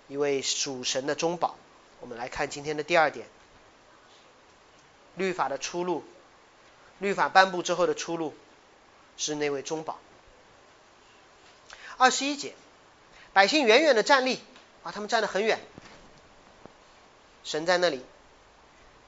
[0.09, 1.57] 一位属神的中保。
[2.01, 3.27] 我们来看今天的第二点：
[5.15, 6.05] 律法的出路。
[6.99, 8.35] 律法颁布之后的出路
[9.21, 9.99] 是那位中保。
[11.99, 12.55] 二十一节，
[13.35, 14.41] 百姓远远的站立，
[14.83, 15.61] 啊，他们站得很远，
[17.45, 18.03] 神在那里，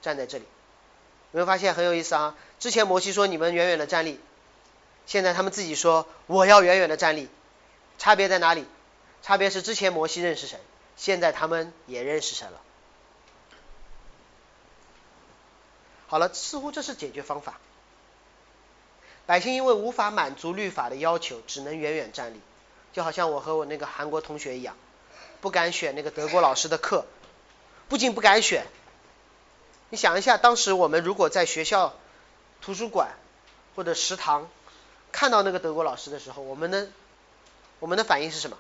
[0.03, 0.44] 站在这里。
[0.44, 2.37] 有没有发现很有意思啊？
[2.61, 4.20] 之前摩西说你们远远的站立，
[5.07, 7.31] 现在他们自己说我要远远的站立，
[7.96, 8.66] 差别在哪里？
[9.22, 10.61] 差别是之前摩西认识神，
[10.94, 12.61] 现在他们也认识神了。
[16.07, 17.59] 好了，似乎这是解决方法。
[19.26, 22.40] 百姓因为无法满足律法的要求，只能远远站立，
[22.92, 24.76] 就好像我和我那个韩国同学一样，
[25.40, 27.06] 不敢选那个德国老师的课，
[27.88, 28.66] 不仅不敢选。
[29.90, 31.94] 你想一下，当时我们如果在学校
[32.61, 33.11] 图书馆
[33.76, 34.48] 或者食堂
[35.12, 36.88] 看到那个德国老师的时候，我们的
[37.78, 38.58] 我们的反应是什么？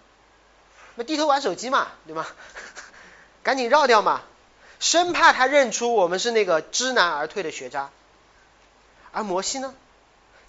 [0.94, 2.26] 那低头玩手机嘛，对吗？
[3.42, 4.20] 赶紧绕掉嘛，
[4.78, 7.90] 生怕他认出我们是那个知难而退的学渣。
[9.10, 9.74] 而摩西呢，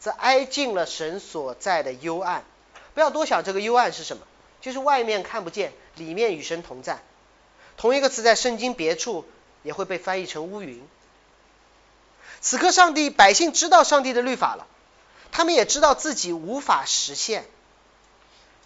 [0.03, 2.43] 则挨近了神所在的幽暗。
[2.93, 4.23] 不要多想这个幽暗是什么，
[4.59, 7.01] 就是外面看不见，里面与神同在。
[7.77, 9.25] 同一个词在圣经别处。
[9.63, 10.85] 也会被翻译成乌云。
[12.41, 14.67] 此刻，上帝百姓知道上帝的律法了，
[15.31, 17.45] 他们也知道自己无法实现。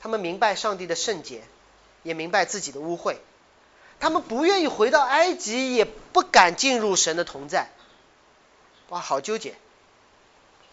[0.01, 1.43] 他们明白上帝的圣洁，
[2.01, 3.17] 也明白自己的污秽。
[3.99, 7.69] 他们不愿意回到埃及，也不敢进入神的同在。
[8.89, 9.53] 哇，好纠结！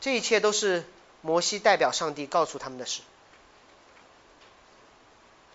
[0.05, 0.85] 这一切都是
[1.23, 3.01] 摩西代表上帝告诉他们的事。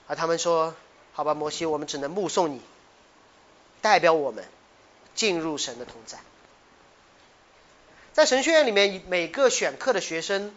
[0.07, 0.73] 而他们说
[1.13, 2.59] ：“好吧，摩西，我们只能目送你，
[3.83, 4.43] 代表我们。”
[5.13, 6.17] 进入神的同在，
[8.13, 10.51] 在神学院里面，每个选课的学生，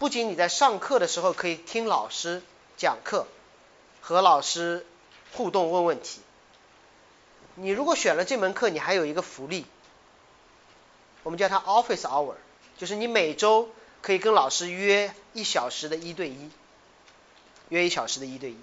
[0.00, 2.42] 不仅你在上课的时候可以听老师
[2.76, 3.28] 讲课，
[4.00, 4.84] 和老师
[5.34, 6.20] 互动问问题，
[7.54, 9.66] 你如果选了这门课，你还有一个福利，
[11.22, 12.34] 我们叫它 Office Hour，
[12.78, 13.70] 就是你每周
[14.02, 16.50] 可以跟老师约一小时的一对一，
[17.68, 18.58] 约一小时的一对一。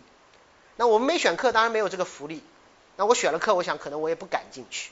[0.76, 2.42] 那我们没选课，当然没有这个福利。
[2.96, 4.92] 那我选了课，我想可能我也不敢进去。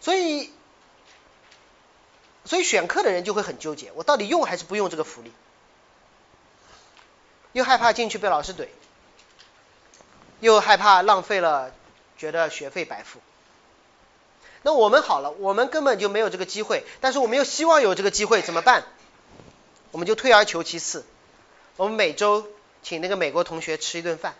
[0.00, 0.52] 所以，
[2.44, 5.32] 所以选课的人就会很纠结，我到底用还是不用这个福利？
[7.52, 8.68] 又害怕进去被老师怼，
[10.40, 11.72] 又害怕浪费了，
[12.16, 13.20] 觉得学费白付。
[14.66, 18.82] 那我们好了，我们根本就没有这个机会，但是我们又希望有这个机会，怎么办？
[19.92, 21.06] 我们就退而求其次，
[21.76, 22.48] 我们每周
[22.82, 24.34] 请那个美国同学吃一顿饭，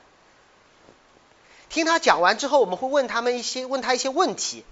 [1.68, 4.64] 听他讲完之后，我们会问他们一些，问他一些问题。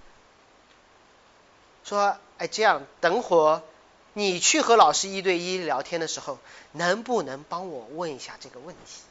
[1.85, 3.61] 说，哎，这样，等会儿
[4.11, 6.37] 你去和老师一对一聊天的时候，
[6.73, 9.03] 能不能帮我问一下这个问题？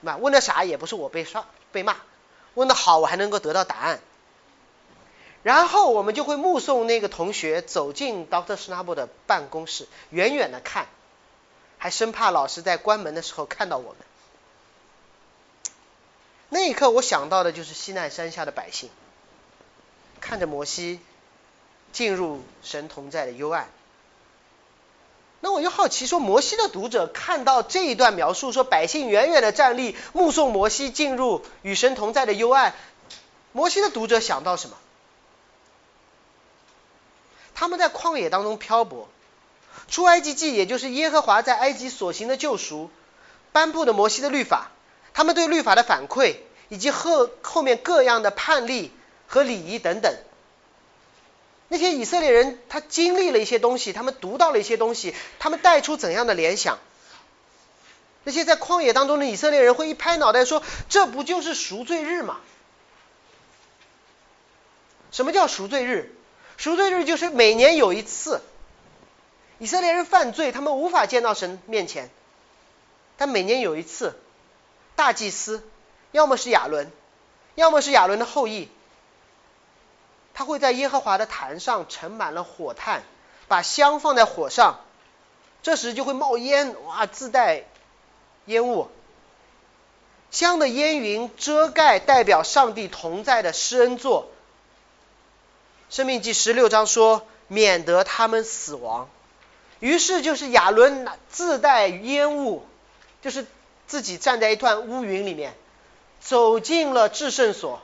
[0.00, 1.94] 那问的啥也不是我被刷被骂，
[2.54, 4.00] 问的好我还能够得到答案。
[5.46, 10.88] 然后我们就会目送那个同学走进 Doctor Snabel 的办公室，远远的看，
[11.78, 13.96] 还生怕老师在关门的时候看到我们。
[16.48, 18.90] 那一刻，我想到的就是西奈山下的百姓，
[20.20, 20.98] 看着摩西。
[21.92, 23.70] 进入神同在的幽暗。
[25.40, 32.74] 那我又好奇，说摩西的读者看到这一段描述，说百姓远远的站立，目送摩西进入与神同在的幽暗。
[33.52, 34.76] 摩西的读者想到什么？
[37.58, 39.08] 他们在旷野当中漂泊，
[39.88, 42.90] 出埃及记也就是耶和华在埃及所行的救赎，
[43.50, 44.70] 颁布的摩西的律法，
[45.14, 46.36] 他们对律法的反馈，
[46.68, 48.92] 以及后后面各样的判例
[49.26, 50.14] 和礼仪等等。
[51.68, 56.78] 那些以色列人，他经历了一些东西，他们读到了一些东西，他们带出怎样的联想？
[58.24, 62.36] 那些在旷野当中的以色列人会一拍脑袋说：“这不就是赎罪日吗？”
[65.10, 66.12] 什么叫赎罪日？
[66.56, 68.40] 赎罪日就是每年有一次，
[69.58, 72.10] 以色列人犯罪，他们无法见到神面前，
[73.16, 74.18] 但每年有一次，
[74.94, 75.62] 大祭司
[76.12, 76.90] 要么是亚伦，
[77.54, 78.68] 要么是亚伦的后裔。
[80.34, 83.02] 他会在耶和华的坛上盛满了火炭，
[83.48, 84.80] 把香放在火上，
[85.62, 87.64] 这时就会冒烟，哇，自带
[88.44, 88.88] 烟雾。
[90.30, 94.28] 香的烟云遮盖代表上帝同在的施恩座。
[95.88, 99.08] 生命记十六章说，免得他们死亡。
[99.78, 102.66] 于是就是亚伦自带烟雾，
[103.22, 103.46] 就是
[103.86, 105.54] 自己站在一段乌云里面，
[106.20, 107.80] 走进了至圣所，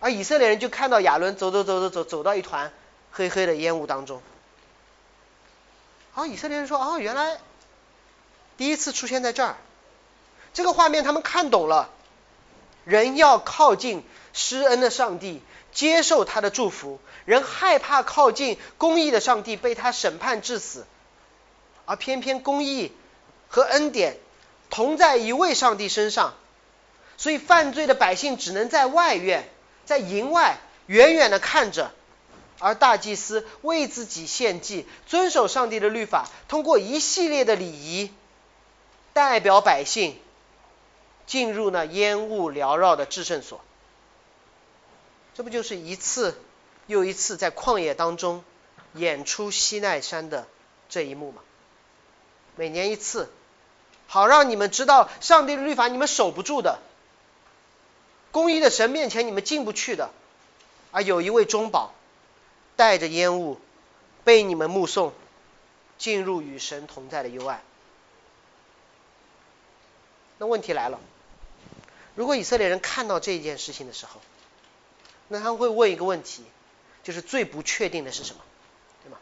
[0.00, 2.72] 而以色列人就看到亚伦走走走走走走到一团
[3.12, 4.22] 黑黑的烟雾当中。
[6.14, 7.38] 啊，以色列人说：“哦，原来
[8.56, 9.56] 第一次出现在这儿，
[10.54, 11.90] 这个画面他们看懂了。
[12.84, 15.42] 人要靠近施恩的上帝，
[15.74, 20.86] 接受他的祝福；人害怕靠近公义的上帝，被他审判致死。
[21.84, 22.92] 而偏偏公义
[23.48, 24.16] 和恩典
[24.70, 26.34] 同在一位上帝身上，
[27.18, 29.46] 所以犯罪的百姓只能在外院，
[29.84, 31.90] 在营外远远的看着。”
[32.60, 38.12] 而大祭司为自己献祭，遵守上帝的律法，通过一系列的礼仪，
[39.12, 40.16] 代表百姓
[41.26, 43.60] 进入那烟雾缭绕的至圣所。
[45.34, 46.40] 这不就是一次
[46.86, 48.42] 又一次在旷野当中
[48.94, 50.46] 演出西奈山的
[50.88, 51.42] 这一幕吗？
[52.56, 53.28] 每年一次，
[54.06, 56.78] 好让你们知道上帝的律法你们守不住的，
[58.30, 60.10] 公义的神面前你们进不去的，
[60.92, 61.92] 而有一位中保。
[62.76, 63.60] 带着烟雾，
[64.24, 65.12] 被你们目送
[65.96, 67.62] 进入与神同在的幽暗。
[70.38, 70.98] 那问题来了，
[72.16, 74.20] 如果以色列人看到这件事情的时候，
[75.34, 76.44] 那他们会问一个问题，
[77.02, 78.42] 就是最不确定的是什么，
[79.02, 79.18] 对吗？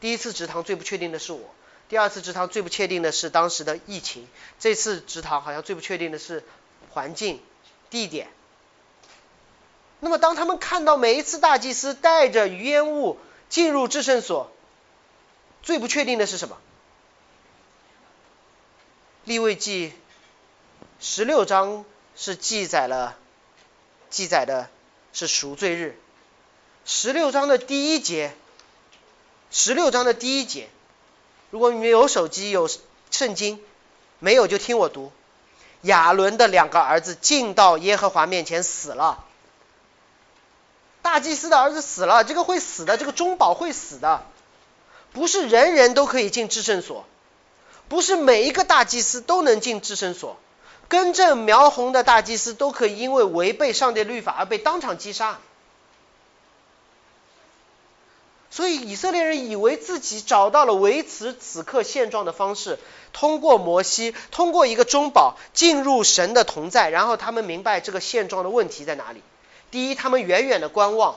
[0.00, 1.54] 第一次直堂最不确定的是我，
[1.88, 4.26] 第二次直堂最不确定的是当时的疫情，
[4.58, 6.42] 这次直堂好像最不确定的是
[6.90, 7.40] 环境、
[7.90, 8.26] 地点。
[10.00, 13.16] 那么，当他们看到每一次大祭司带着余烟雾
[13.48, 14.50] 进入至圣所，
[15.62, 16.58] 最不确定的是什么？
[19.22, 19.92] 立位记
[20.98, 21.84] 十六章
[22.16, 23.16] 是记载了，
[24.10, 24.68] 记载的
[25.12, 25.98] 是赎罪日。
[26.84, 28.34] 十六章的第一节，
[29.50, 30.68] 十六章的第一节，
[31.50, 32.68] 如果你们有手机有
[33.10, 33.60] 圣经，
[34.18, 35.12] 没有就听我读。
[35.82, 39.24] 亚伦的两个儿子进到耶和华面前死了。
[41.02, 44.24] 大祭司的儿子死了，这个会死的，这个中保会死的，
[45.12, 47.04] 不是人人都可以进至圣所，
[47.88, 50.38] 不是每一个大祭司都能进至圣所，
[50.88, 55.38] 根正苗红的大祭司都可以因为违背上帝律法而被当场击杀。
[58.50, 62.78] 所以以色列人以为自己找到了维持此刻现状的方式，
[63.14, 69.22] 通过摩西，通过一个中保进入神的同在，然后他们明白这个现状的问题在哪里。
[69.70, 71.14] 第一，他们远远的观望；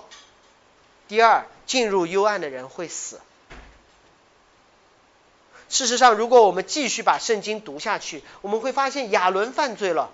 [1.10, 3.20] 第二，进入幽暗的人会死。
[5.70, 10.12] 事实上，如果我们继续把圣经读下去，我们会发现亚伦犯罪了，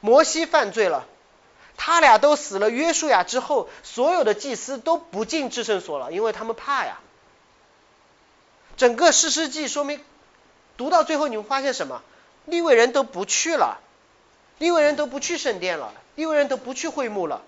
[0.00, 1.06] 摩西犯罪了，
[1.76, 2.70] 他俩都死了。
[2.70, 6.98] 约书亚之后，所有的祭司都不进至圣所了，因为他们怕呀。
[8.76, 10.00] 整个诗诗记说明，
[10.76, 12.02] 读到最后，你会发现什么？
[12.46, 13.78] 利未人都不去了，
[14.58, 15.92] 利未人都不去圣殿了。
[16.16, 17.42] 利未人都不去会幕了，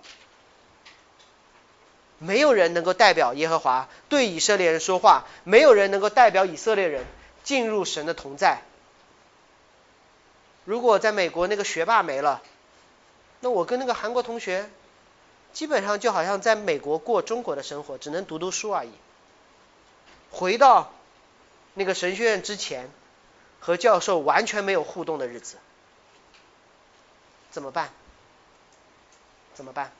[2.18, 7.04] 没有人能够代表耶和华对以色列人说话，没有人能够代表以色列人
[7.44, 8.62] 进入神的同在。
[10.64, 12.42] 如果在美国那个学霸没了，
[13.40, 14.70] 那我跟那个韩国同学
[15.52, 18.92] 基本上就好像在美国过中国的生活，只能读读书而已。
[20.30, 20.92] 回到
[21.74, 22.88] 那个神学院之前，
[23.60, 25.58] 和教授完全没有互动的日子，
[27.50, 27.90] 怎么办？
[29.54, 29.92] 怎么办？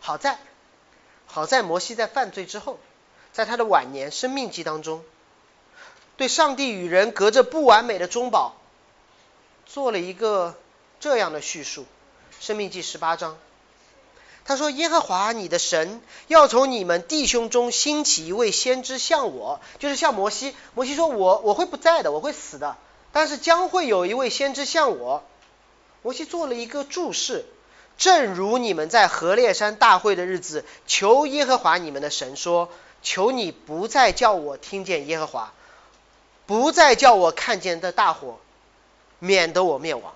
[0.00, 0.38] 好在，
[1.26, 2.78] 好在摩西在犯罪之后，
[3.32, 5.04] 在他的晚年生命记当中，
[6.18, 8.56] 对上帝与人隔着不完美的中保，
[9.64, 10.54] 做了一个
[11.00, 11.86] 这样的叙述。
[12.40, 13.38] 生命记十八章，
[14.44, 20.54] 他说：“耶和华你的神要从你们弟兄中兴起一位先知，像我，就是像摩西。
[20.74, 22.76] 摩西说：我我会不在的，我会死的，
[23.12, 25.22] 但是将会有一位先知像我。
[26.02, 27.46] 摩西做了一个注释。”
[27.98, 32.70] 正如你们在何烈山大会的日子求耶和华你们的神说
[33.02, 35.52] ：“求你不再叫我听见耶和华，
[36.48, 38.40] 不再叫我看见的大火，
[39.20, 40.14] 免得我灭亡。”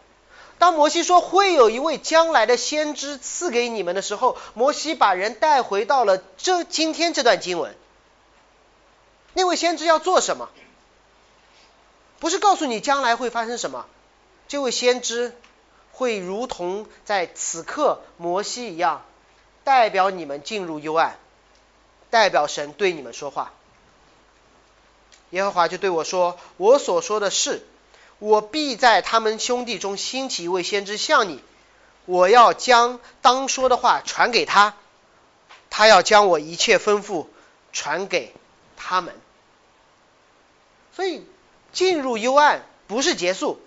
[0.59, 7.77] 当摩西说会有一位将来的先知赐给你们的时候，摩西把人带回到了这今天这段经文。
[9.35, 10.49] 那位先知要做什么？
[12.19, 13.87] 不是告诉你将来会发生什么，
[14.49, 15.37] 这位先知。
[15.95, 19.05] 会如同在此刻摩西一样，
[19.63, 21.19] 代表你们进入幽暗，
[22.09, 23.53] 代表神对你们说话。
[25.33, 27.67] 耶和华就对我说：“我所说的是，
[28.19, 31.43] 我必在他们兄弟中兴起一位先知像你，
[32.05, 34.75] 我要将当说的话传给他，
[35.71, 37.27] 他要将我一切吩咐
[37.73, 38.35] 传给
[38.77, 39.15] 他们。
[40.95, 41.27] 所以
[41.73, 43.59] 进入幽暗不是结束。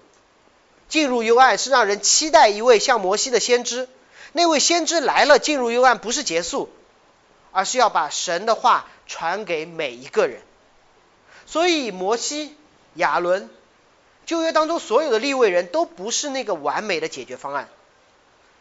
[0.88, 3.89] 进入幽暗是让人期待一位像摩西的先知，
[4.34, 6.70] 那位先知来了，进入幽暗不是结束，
[7.51, 10.43] 而是要把神的话传给每一个人。
[11.45, 12.55] 所以摩西、
[12.95, 13.49] 亚伦，
[14.25, 17.69] 旧约当中所有的立位人都不是那个完美的解决方案。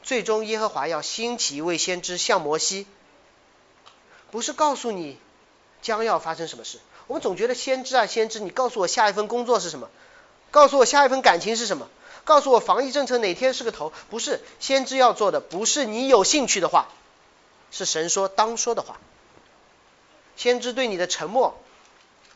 [0.03, 2.87] 最终耶和华要兴起一位先知，像摩西，
[4.31, 5.19] 不是告诉你
[5.81, 6.79] 将要发生什么事。
[7.07, 9.89] 我们总觉得先知啊，先知，你告诉我下一份工作是什么？
[10.51, 11.89] 告诉我下一份感情是什么？
[12.25, 13.93] 告诉我防疫政策哪天是个头？
[14.11, 16.89] 不是先知要做的，不是你有兴趣的话，
[17.71, 18.99] 是神说当说的话。
[20.37, 21.59] 先知对你的沉默，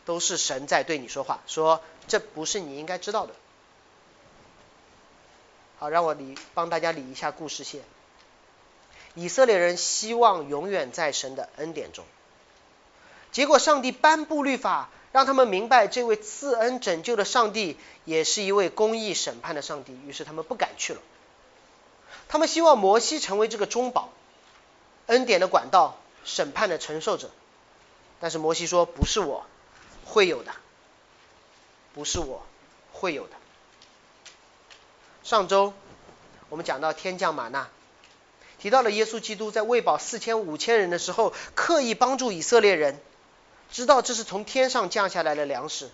[0.08, 3.34] 都是神在对你说话，说这不是你应该知道的。
[5.78, 7.82] 好，让我理帮大家理一下故事线。
[9.14, 12.06] 以色列人希望永远在神的恩典中，
[13.32, 14.88] 结果上帝颁布律法。
[15.10, 19.92] 让他们明白，这位赐恩拯救的上帝也是一位公义审判的上帝。
[20.06, 21.00] 于是他们不敢去了。
[22.28, 24.10] 他们希望摩西成为这个中保、
[25.06, 27.30] 恩典的管道、审判的承受者。
[28.20, 29.46] 但是摩西说：“不是我，
[30.08, 30.52] 会有的。
[31.94, 32.44] 不是我，
[32.92, 33.34] 会有的。”
[35.22, 35.74] 上周
[36.48, 37.68] 我们讲到天降玛纳，
[38.58, 42.98] 提到了耶稣基督在喂饱四千五千人的时候，刻意帮助以色列人。
[43.70, 45.90] 知道这是从天上降下来的粮食，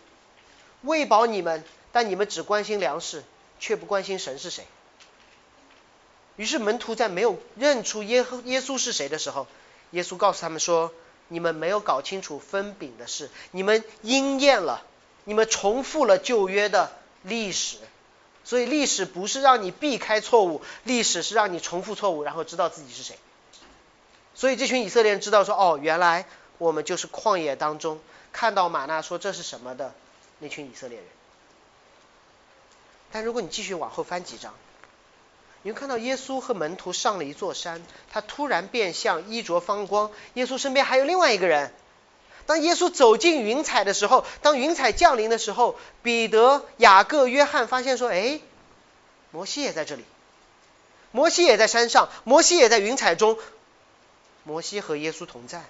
[0.82, 3.24] 喂饱你们，但你们只关心粮食，
[3.58, 4.64] 却不关心神是谁。
[6.36, 9.48] 于是门徒在没有认出耶和耶稣是谁的时候，
[9.90, 10.92] 耶稣告诉他们说
[11.34, 14.82] ：“你们没有搞清楚分饼的事，你们应验了，
[15.24, 16.90] 你们重复了旧约的
[17.22, 17.76] 历史。
[18.44, 23.18] 所以历史不是让你避开错误，历史是让你重复错误，然后知道自己是谁。
[24.34, 26.26] 所以这群以色列人知道说：哦，原来。”
[26.56, 27.98] 我们就是旷野当中
[28.32, 29.92] 看到玛纳说这是什么的
[30.38, 31.06] 那群以色列人。
[33.10, 34.54] 但如果你继续往后翻几章，
[35.64, 40.10] 你会看到耶稣和门徒上了一座山，他突然变相，衣着方光。
[40.34, 41.72] 耶稣身边还有另外一个人。
[42.44, 48.40] 当耶稣走进云彩的时候，当云彩降临的时候，彼得、雅各、约翰发现说：“哎，
[49.30, 50.04] 摩西也在这里，
[51.10, 53.38] 摩西也在山上，摩西也在云彩中，
[54.42, 55.64] 摩西和耶稣同在。”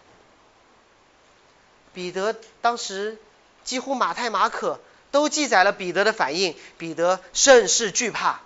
[1.94, 3.16] 彼得当时
[3.62, 4.80] 几乎马太、马可
[5.12, 6.56] 都记载了彼得的反应。
[6.78, 8.40] 彼得甚是惧怕，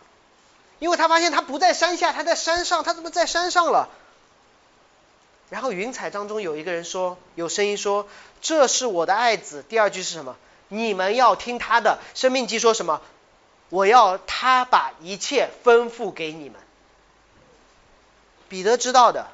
[0.79, 3.89] 因为他发现他不在山下，他在山上，他怎么在山上了？
[5.51, 8.07] 然后云彩当中有一个人说，有声音说
[8.43, 10.37] ：“这是我的爱子。”第二句是什么？
[10.69, 11.99] 你们要听他的。
[12.15, 13.01] 生命记说什么？
[13.71, 16.61] 我要他把一切吩咐给你们。
[18.49, 19.29] 彼得知道的，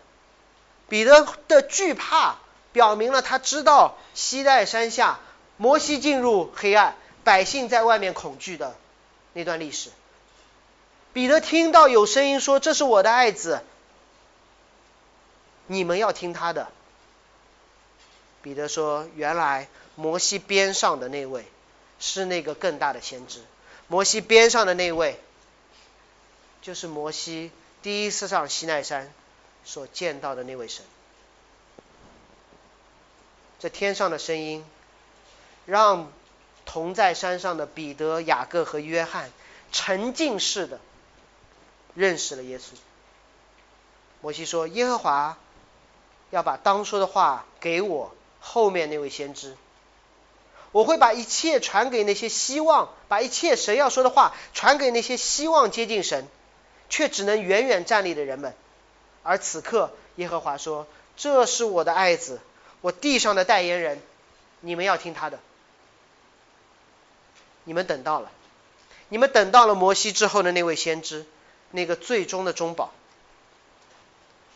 [0.89, 2.37] 彼得的惧怕。
[2.73, 5.21] 表明了他知道西奈山下
[5.57, 8.75] 摩西进入黑暗，百姓在外面恐惧的
[9.33, 9.91] 那段历史。
[11.15, 13.63] 彼得听到有声音说：“这是我的爱子，
[15.69, 16.69] 你们要听他的。”
[18.43, 21.47] 彼得说：“原来摩西边上的那位
[22.01, 23.41] 是那个更大的先知，
[23.87, 25.21] 摩西边上的那位
[26.61, 29.11] 就是摩西第一次上西奈山
[29.65, 30.85] 所见到的那位神。”
[33.61, 34.67] 这天上的声音，
[35.65, 36.13] 让
[36.67, 39.31] 同在山上的彼得、雅各和约翰
[39.71, 40.81] 沉浸式的
[41.95, 42.73] 认识了耶稣。
[44.21, 45.39] 摩西说：“耶和华
[46.31, 49.57] 要把当说的话给我后面那位先知，
[50.73, 56.27] 我会把一切传给那些希望，把一切神要说的话传给那些希望接近神，
[56.89, 58.55] 却只能远远站立的人们。
[59.23, 60.87] 而此刻，耶和华说：
[61.17, 62.41] 这是我的爱子。”
[62.85, 64.03] 我地上的代言人，
[64.61, 65.39] 你们要听他的。
[67.65, 68.31] 你们等到了，
[69.09, 71.25] 你们等到了摩西之后的那位先知，
[71.75, 72.93] 那个最终的中保。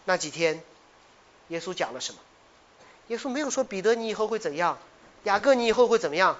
[0.04, 0.62] 那几天，
[1.48, 2.20] 耶稣讲了什么？
[3.08, 4.78] 耶稣没有说彼得你以后会怎样，
[5.24, 6.38] 雅各你以后会怎么样，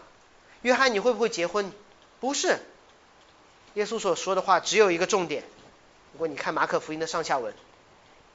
[0.63, 1.73] 约翰你会不会结婚？
[2.21, 2.61] 不是，
[3.75, 5.43] 耶稣所说的话只有一个重点。
[6.13, 7.53] 如果你看马可福音的上下文。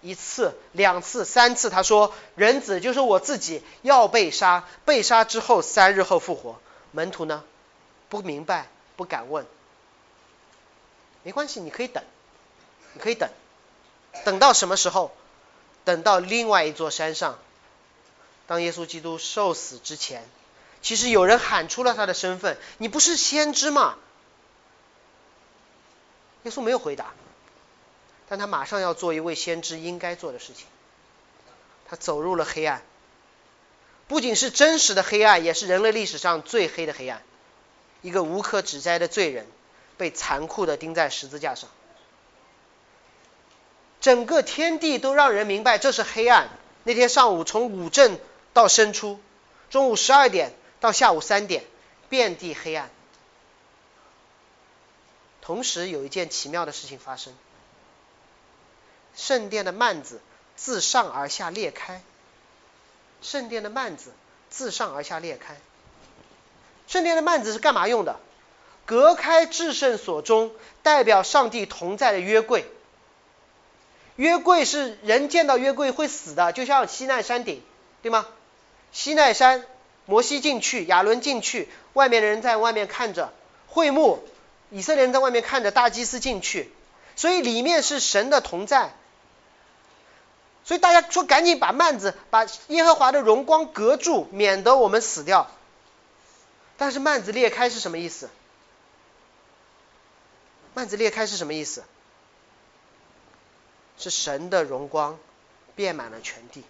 [0.05, 6.59] 一次、两次、三次，他说：“人子就是我自己，要被杀，被杀之后三日后复活。”
[6.91, 7.41] 门徒呢？
[8.09, 8.67] 不明白，
[8.97, 9.45] 不敢问。
[11.23, 12.03] 没关系，你可以等，
[12.93, 13.29] 你可以等，
[14.25, 15.11] 等到什么时候？
[15.85, 17.37] 等到另外一座山上，
[18.47, 20.23] 当耶稣基督受死之前，
[20.81, 23.97] 其实有人喊出了他的身份：“你不是先知吗？”
[26.43, 27.13] 耶稣没有回答。
[28.29, 30.65] 但他马上要做一位先知应该做的事情，
[31.85, 32.81] 他走入了黑暗，
[34.07, 37.21] 不仅是真实的黑暗，也是人类历史上最黑的黑暗。
[38.01, 39.45] 一个无可指摘的罪人
[39.97, 41.69] 被残酷的钉在十字架上。
[44.03, 46.49] 整个天地都让人明白这是黑暗。
[46.83, 48.19] 那天上午从午正
[48.51, 49.17] 到申初，
[49.69, 51.63] 中午十二点到下午三点，
[52.09, 52.89] 遍地黑暗。
[55.41, 57.33] 同时有一件奇妙的事情发生，
[59.15, 60.19] 圣殿的幔子
[60.57, 62.03] 自上而下裂开。
[63.21, 64.11] 圣殿的幔子
[64.49, 65.55] 自上而下裂开。
[66.87, 68.19] 圣殿的幔子是干嘛用的？
[68.85, 70.51] 隔开至圣所中
[70.81, 72.65] 代表上帝同在的约柜。
[74.15, 77.63] 约柜是人见到约柜会死的，就像西奈山顶，
[78.01, 78.27] 对吗？
[78.91, 79.65] 西奈山，
[80.05, 83.33] 摩西进去，亚伦进去，外面的人在外面看着
[83.67, 84.23] 会幕，
[84.69, 86.71] 以色列人在外面看着大祭司进去，
[87.15, 88.93] 所以里面是神的同在。
[90.65, 95.49] 所以大家说，赶紧把幔子，把耶和华的荣光隔住，免得我们死掉。
[96.77, 98.29] 但是幔子裂开是什么意思？
[100.75, 101.83] 幔子裂开是什么意思？
[103.97, 105.17] 是神的荣光
[105.75, 106.63] 遍满了全地。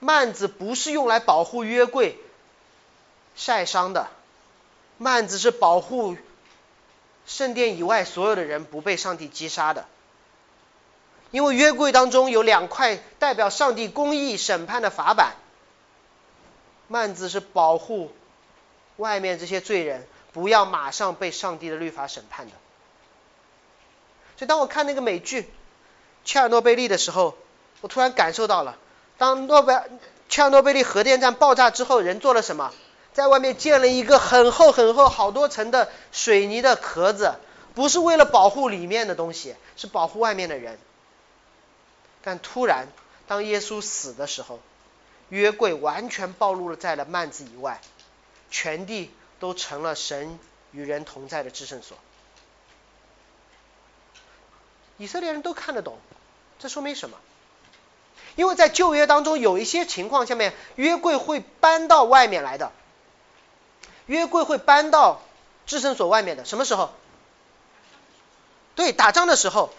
[0.00, 2.18] 幔子不是用来保护约柜
[3.36, 4.08] 晒伤的，
[4.98, 6.16] 幔子是保护
[7.26, 9.86] 圣殿以外所有的人不被上帝击杀的。
[11.30, 15.36] 因为约柜当中有两块代表上帝公义审判的法板，
[16.88, 18.12] 幔子是保护
[18.96, 22.52] 外面这些罪人不要马上被上帝的律法审判的。
[24.36, 25.48] 所以当我看那个美剧。
[26.24, 27.34] 切尔诺贝利的时候，
[27.80, 28.76] 我突然感受到了，
[29.18, 29.74] 当诺贝
[30.28, 32.72] 切尔诺贝利核电站爆炸之后，人做了什么？
[33.12, 37.34] 在外面建了一个很厚很厚、好多层的水泥的壳子，
[37.74, 40.78] 不是为了保护里面的东西，是保护外面的人。
[42.22, 42.88] 但突然，
[43.26, 44.60] 当耶稣死的时候，
[45.28, 47.80] 约柜完全暴露了在了幔子以外，
[48.50, 49.10] 全地
[49.40, 50.38] 都成了神
[50.70, 51.98] 与人同在的至圣所。
[54.98, 55.98] 以色列人都看得懂，
[56.58, 57.16] 这说明什么？
[58.36, 62.72] 因为在旧约当中有一些情况下面，约柜会搬到外面来的，
[64.06, 65.20] 约柜会搬到
[65.66, 66.90] 至圣所外面的，什么时候？
[68.74, 69.70] 对，打仗的时候。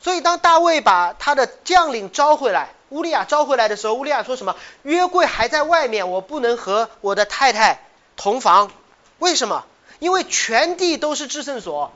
[0.00, 4.54] 所以当大卫把他的将领招回来，乌利亚招回来的时候，乌利亚说什么？
[4.82, 7.82] 约柜还在外面，我不能和我的太太
[8.16, 8.70] 同房，
[9.18, 9.64] 为什么？
[9.98, 11.92] 因为全地都是至圣所。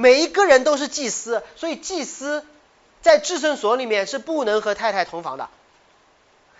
[0.00, 2.46] 每一个人都是祭司，所以祭司
[3.02, 5.48] 在至圣所里面是不能和太太同房的。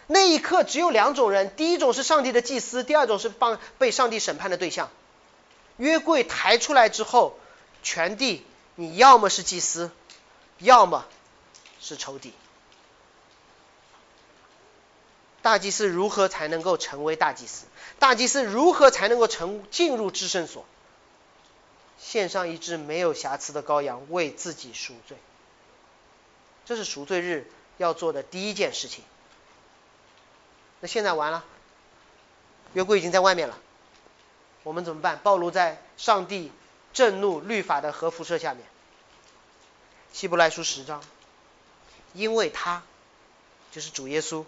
[0.09, 4.91] 那一刻只有两种人，第一种是上帝的祭司，第二种是帮被上帝审判的对象。
[5.77, 7.39] 约柜抬出来之后，
[7.85, 9.93] 全地你要么是祭司，
[10.59, 11.07] 要么
[11.81, 12.33] 是仇敌。
[15.43, 17.67] 大祭司如何才能够成为大祭司？
[18.01, 20.65] 大祭司如何才能够成进入至圣所？
[21.99, 25.17] 献上一只没有瑕疵的羔羊，为自己赎罪。
[26.65, 29.03] 这是赎罪日要做的第一件事情。
[30.81, 31.45] 那现在完了，
[32.75, 33.59] 约柜已经在外面了，
[34.63, 35.19] 我们怎么办？
[35.19, 36.53] 暴露在上帝
[36.93, 38.65] 震怒律法的核辐射下面。
[40.13, 41.03] 希伯来书十章，
[42.15, 42.83] 因为他
[43.73, 44.45] 就是主耶稣，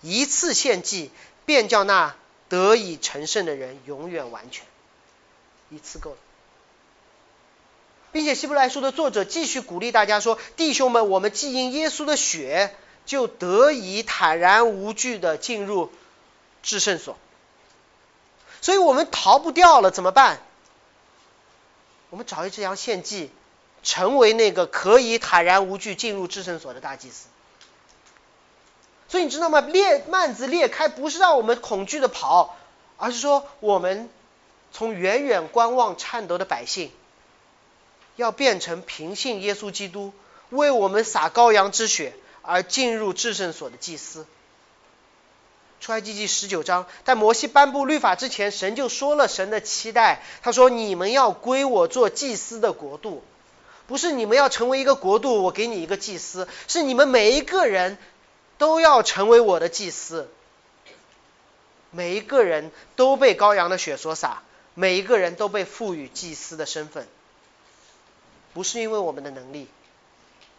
[0.00, 1.10] 一次献祭
[1.44, 2.14] 便叫那
[2.48, 4.64] 得以成圣的人永远完全，
[5.70, 6.16] 一次够了。
[8.14, 12.72] 并且希伯来书的作者继续鼓励大家说：“弟兄们，我们既因耶稣的血，
[13.04, 15.90] 就得以坦然无惧的进入
[16.62, 17.18] 至圣所。
[18.60, 20.38] 所以我们逃不掉了，怎么办？
[22.10, 23.32] 我们找一只羊献祭，
[23.82, 27.26] 成为那个可以坦然无惧进入至圣所的大祭司。
[29.08, 29.60] 所以你知道吗？
[29.60, 32.54] 裂幔子裂开，不是让我们恐惧的跑，
[32.96, 34.08] 而是说我们
[34.72, 36.92] 从远远观望颤抖的百姓。”
[38.16, 40.12] 要变成平信耶稣基督
[40.50, 44.26] 为我们洒羔羊之血而进入至圣所的祭司。
[45.80, 50.22] 出埃及记十九章，在摩西颁布律法之前，神就说了神的期待。
[50.42, 53.22] 他说：“你们要归我做祭司的国度，
[53.86, 57.98] 不是你们要成为一个国度，我给你一个祭司，是你们每一个人
[58.56, 60.30] 都要成为我的祭司。
[61.90, 64.42] 每一个人都被羔羊的血所洒，
[64.72, 67.06] 每一个人都被赋予祭司的身份。”
[68.54, 69.68] 不是因为我们的能力，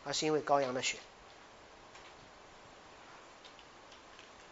[0.04, 1.00] 而是因为羔羊的血。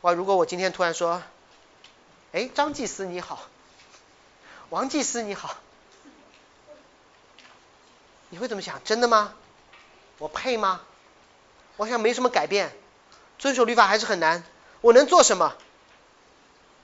[0.01, 0.11] 哇！
[0.13, 1.21] 如果我今天突然说
[2.33, 3.47] ：“哎，张祭司你好，
[4.69, 5.57] 王祭司你好”，
[8.29, 8.83] 你会怎么想？
[8.83, 9.33] 真的吗？
[10.17, 10.81] 我配吗？
[11.77, 12.73] 我想没什么改变，
[13.39, 14.43] 遵守律法还是很难。
[14.81, 15.55] 我能做什么？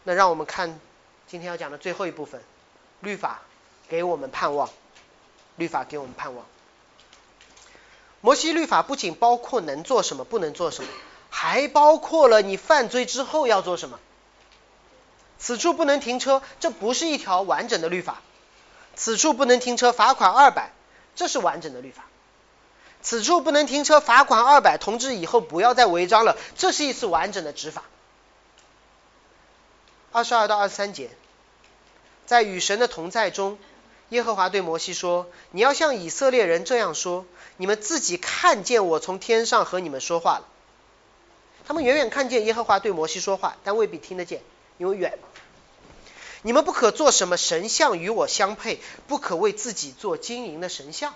[0.04, 0.80] 那让我们看
[1.28, 2.42] 今天要讲的最后一部分，
[3.02, 3.42] 律法
[3.90, 4.70] 给我们盼望，
[5.60, 6.48] 律法给我们盼望。
[8.22, 10.90] 摩西律法不仅包括能做什么，不能做什么，
[11.30, 14.00] 还包括了你犯罪之后要做什么。
[15.38, 18.22] 此处不能停车，这不是一条完整的律法。
[18.96, 20.72] 此处不能停车，罚款二百，
[21.16, 22.04] 这是完整的律法。
[23.02, 27.84] 此处不能停车，罚款二百，同志以后不要再违章了，这是一次完整的执法。
[30.12, 31.10] 二十二到二十三节，
[32.26, 33.58] 在与神的同在中，
[34.10, 37.26] 耶和华对摩西说：“你要向以色列人这样说：
[37.58, 40.48] 你们自己看见我从天上和你们说话了。
[41.68, 44.42] 他们远远看见耶和华对摩西说话，但未必听得见，
[44.80, 45.20] 因为远。
[46.42, 51.14] 你们不可做什么神像与我相配，不可为自己做金银的神像。”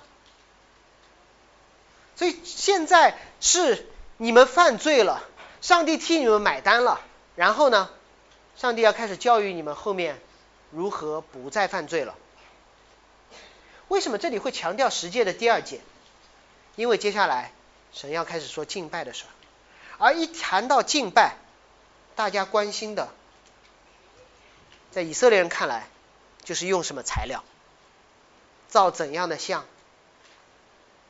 [2.15, 3.87] 所以现在是
[4.17, 5.23] 你们犯罪了，
[5.61, 7.01] 上帝替你们买单了，
[7.35, 7.89] 然后呢，
[8.55, 10.21] 上帝要开始教育你们后面
[10.69, 12.13] 如何不再犯罪了。
[13.93, 15.79] 为什么这里会强调十诫的第二诫？
[16.75, 17.51] 因为接下来
[17.91, 19.29] 神要开始说敬拜的事儿，
[19.99, 21.35] 而一谈到敬拜，
[22.15, 23.09] 大家关心的，
[24.89, 25.87] 在以色列人看来，
[26.43, 27.43] 就是用什么材料，
[28.67, 29.63] 造怎样的像。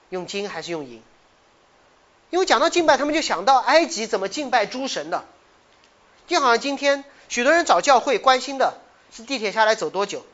[0.09, 1.01] 用金还是用银？
[2.31, 5.23] 因为讲到敬拜，他们就想到埃及怎么敬拜诸神的，
[6.27, 8.77] 就好像今天许多人找教会关心的
[9.13, 10.25] 是地铁下来走多久，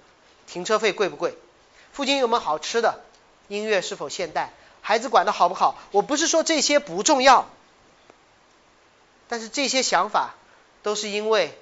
[0.47, 1.37] 停车费贵不贵，
[1.99, 3.01] 附近有没有好吃的，
[3.49, 5.77] 音乐是否现代，孩子管的好不好。
[5.91, 7.49] 我不是说这些不重要，
[9.27, 10.35] 但是这些想法
[10.81, 11.59] 都是因为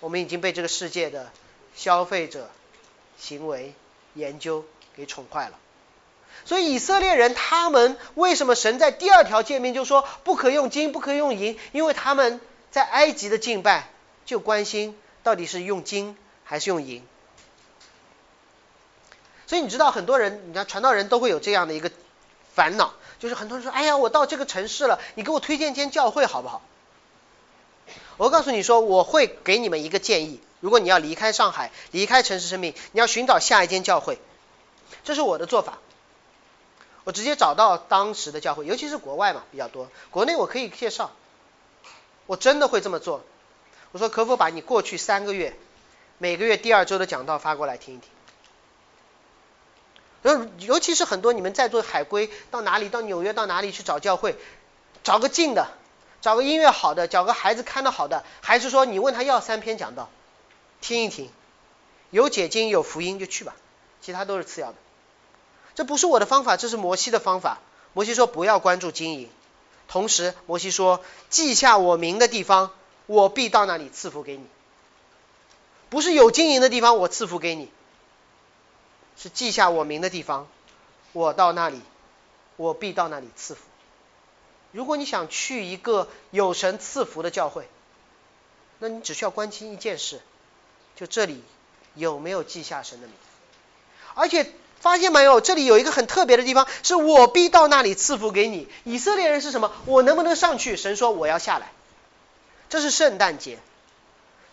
[0.00, 1.30] 我们已经被这个世界的
[1.74, 2.48] 消费者
[3.18, 3.74] 行为
[4.14, 4.64] 研究
[4.96, 5.58] 给宠坏了。
[6.46, 11.58] 所以以色列人他们为什么神在第二条诫命就说不可用金不可用银？
[11.72, 12.40] 因为他们
[12.70, 13.90] 在埃及的敬拜
[14.24, 17.06] 就关心到底是用金还是用银。
[19.48, 21.90] 所以你知道很多人，你看传道人都会有这样的一个
[22.54, 26.60] 烦恼，就是很多人说，哎呀，我到这个城市了，你给我推荐间教会好不好？
[28.18, 34.18] 我告诉你说，我会给你们一个建议，如果你要离开上海，离开城市生命，你要寻找下一间教会，
[35.02, 35.78] 这是我的做法。
[37.04, 41.10] 我直接找到当时的教会，尤其是国外嘛比较多，国内我可以介绍。
[42.26, 43.24] 我真的会这么做。
[43.92, 45.56] 我说可否把你过去三个月
[46.18, 48.10] 每个月第二周的讲道发过来听一听？
[50.22, 54.36] 尤尤其是很多你们在做海归，到哪里到纽约到哪里去找教会，
[55.04, 55.68] 找个近的，
[56.20, 60.10] 找个音乐好的，找个孩子看的好的，还是说你问他要三篇讲道，
[60.80, 61.30] 听一听，
[62.10, 63.54] 有解经有福音就去吧，
[64.00, 64.74] 其他都是次要的。
[65.74, 67.60] 这不是我的方法，这是摩西的方法。
[67.94, 69.30] 摩西说不要关注经营，
[69.88, 71.00] 同时摩西说
[71.30, 72.72] 记下我名的地方，
[73.06, 74.44] 我必到那里赐福给你。
[75.88, 77.70] 不是有经营的地方我赐福给你，
[79.18, 80.48] 是记下我名的地方，
[81.12, 81.80] 我到那里，
[82.56, 83.60] 我必到那里赐福。
[84.72, 87.68] 如果你想去一个有神赐福的教会，
[88.78, 90.20] 那你只需要关心一件事，
[90.96, 91.42] 就这里
[91.94, 93.16] 有没有记下神的名，
[94.14, 94.50] 而且。
[94.80, 95.40] 发现没有？
[95.40, 98.68] 这里有一个很特别的地方，是我必到那里赐福给你。
[98.84, 99.72] 以色列人是什么？
[99.86, 100.76] 我能不能上去？
[100.76, 101.72] 神说我要下来。
[102.68, 103.58] 这是圣诞节。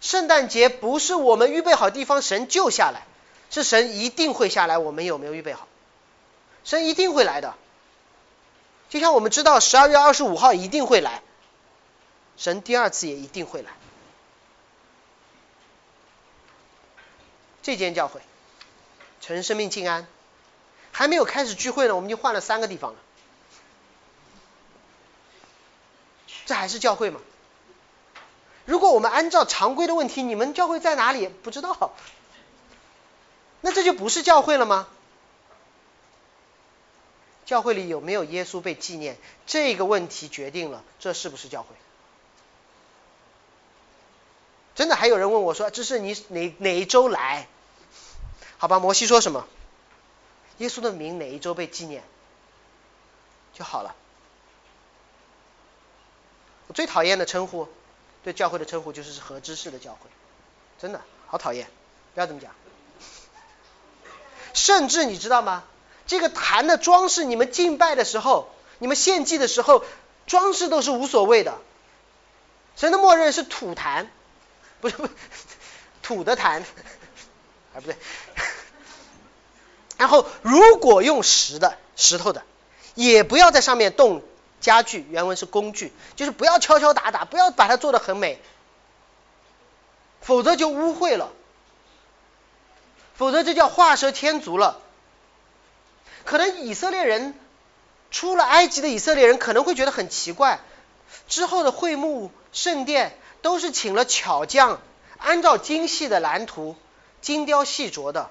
[0.02, 3.06] 圣诞节不是我们预备好地方，神就下来，
[3.56, 4.78] 是神一定会下来。
[4.78, 5.66] 我们有没有预备好？
[6.66, 7.56] 神一定会来的。
[8.90, 11.22] 就像我们知道十二月二十五号一定会来，
[12.36, 13.72] 神第二次也一定会来。
[17.64, 18.20] 这间教会，
[19.22, 20.06] 陈生命静安。
[20.92, 23.00] 还没有开始聚会呢，我们就换了三个地方了。
[26.46, 27.22] 这还是教会吗？
[28.66, 31.28] 如果我们按照常规的问题，你们教会在哪里？
[31.28, 31.96] 不知道，
[33.66, 34.88] 那这就不是教会了吗？
[37.48, 39.18] 教会里有没有耶稣被纪念？
[39.48, 41.70] 这个问题决定了这是不是教会。
[44.76, 47.48] 真的还有人问我说：“这是你哪哪一周来？”
[48.60, 49.48] 好吧，摩西说什么？
[50.60, 52.04] 耶稣的名哪一周被纪念
[53.52, 53.96] 就好了。
[56.68, 57.68] 我最讨厌的称呼，
[58.24, 60.08] 对教会的称呼就是合知识的教会，
[60.78, 61.68] 真的好讨厌，
[62.14, 62.54] 不要这么讲。
[64.56, 65.64] 甚至你知道吗？
[66.08, 68.50] 这个坛的装饰，你们敬拜的时候，
[68.80, 69.84] 你们献祭的时候，
[70.26, 71.58] 装饰都是无所谓的。
[72.76, 74.10] 神的默认是土坛，
[74.82, 75.08] 不是不
[76.02, 76.62] 土的坛，
[77.74, 77.96] 啊不对。
[79.98, 82.44] 然后，如果用石的、石头的，
[82.96, 84.22] 也不要在上面动
[84.60, 85.06] 家具。
[85.10, 88.42] 原文是工具，就是不要敲敲打打，不要把它做的很美，
[90.22, 91.32] 否则就污秽了。
[93.16, 94.80] 否则这叫画蛇添足了。
[96.24, 97.34] 可能以色列人
[98.12, 100.60] 出了埃及的以色列人可能会觉得很奇怪，
[101.28, 104.80] 之后的会幕圣殿都是请了巧匠，
[105.18, 106.76] 按照精细的蓝图，
[107.22, 108.30] 精雕细琢的。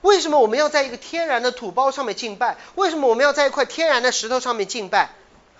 [0.00, 2.56] 为什么我们要在一个天然的土包上面敬拜？
[2.74, 5.10] 为什么我们要在一块天然的石头上面敬拜？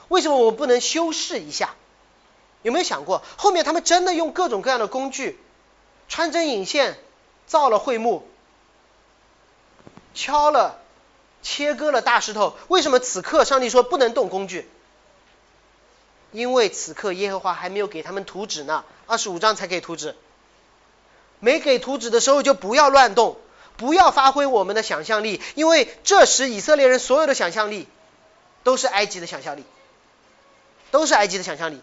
[0.09, 1.75] 为什么我们不能修饰一下？
[2.63, 5.39] 有没有想过，后面他们真的用各种各样的工具，
[6.09, 6.99] 穿针引线
[7.47, 8.27] 造了会幕，
[10.15, 10.79] 敲了、
[11.43, 12.57] 切割了大石头？
[12.69, 14.69] 为什么此刻上帝说不能动工具？
[16.33, 20.17] 因为此刻耶和华还没有给他们图纸呢，二十五章才给图纸，
[21.41, 23.37] 没给图纸的时候就不要乱动。
[23.77, 27.89] 不要发挥我们的想象力，因为这时以色列人所有的想象力
[28.63, 29.65] 都是埃及的想象力，
[30.93, 31.81] 都是埃及的想象力。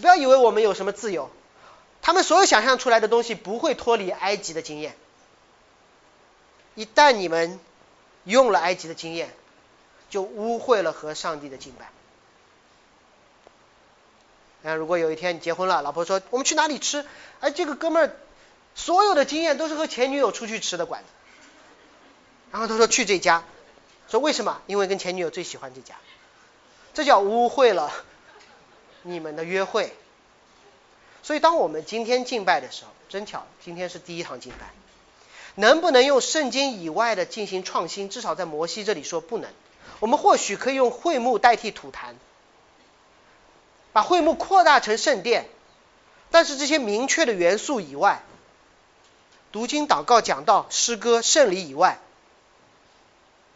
[0.00, 1.30] 不要以为我们有什么自由，
[2.02, 4.96] 他们所有想象出来的东西不会脱离埃及的经验。
[6.74, 7.58] 一旦你们
[8.24, 9.34] 用了埃及的经验，
[10.08, 11.90] 就污秽了和上帝的敬拜。
[14.62, 17.04] 那如果有一天你结婚了，老婆说我们去哪里吃？
[17.40, 18.16] 哎，这个哥们儿。
[18.72, 21.08] 所有的经验都是和前女友出去吃的馆子，
[22.52, 23.42] 然后他说去这家，
[24.08, 24.62] 说为什么？
[24.66, 25.96] 因为跟前女友最喜欢这家，
[26.94, 27.92] 这叫污秽了
[29.02, 29.92] 你们的约会。
[31.22, 34.70] 所以当我们今天敬拜的时候，真巧，今天是第一堂敬拜，
[35.54, 38.08] 能不能用圣经以外的进行创新？
[38.08, 39.50] 至少在摩西这里说不能。
[39.98, 42.16] 我们或许可以用会幕代替土坛，
[43.92, 45.46] 把会幕扩大成圣殿，
[46.30, 48.22] 但是这些明确的元素以外。
[49.52, 51.98] 读经、祷告、讲道、诗歌、圣礼以外，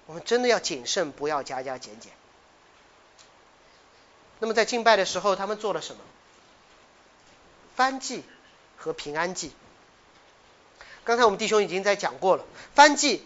[0.07, 2.13] 我们真的要谨慎，不要加加减减。
[4.41, 6.03] 那么在敬拜的时候，他们做了什么？
[7.75, 8.23] 翻祭
[8.77, 9.53] 和平安祭。
[11.05, 12.45] 刚才我们弟兄已经在讲过了，
[12.75, 13.23] 翻祭，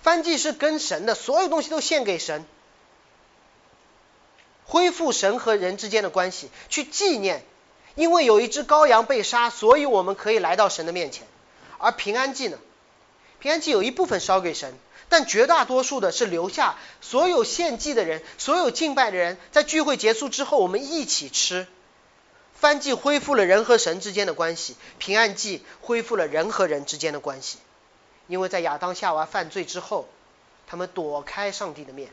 [0.00, 2.46] 翻祭是跟神的，所有东西都献给神，
[4.64, 7.44] 恢复神和人之间的关系，去纪念，
[7.94, 11.26] 因为有一只羔羊被杀，所以我们可以来到神的面前。
[11.78, 12.58] 而平安祭呢？
[13.38, 14.74] 平安祭有一部分烧给神，
[15.10, 21.66] 但绝大多数的是留下所有献祭的人、所有敬拜的人，在聚会结束之后，我们一起吃。
[22.64, 27.58] 翻记恢复了人和神之间的关系，平安记恢复了人和人之间的关系。
[28.26, 30.08] 因为在亚当夏娃犯罪之后，
[30.66, 32.08] 他们躲开上帝的面。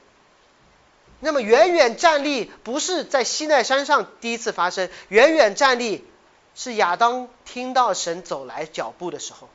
[1.21, 6.05] 那么远远站立不是在西奈山上第一次发生，远远站立
[6.53, 9.47] 是亚当听到神走来脚步的时候。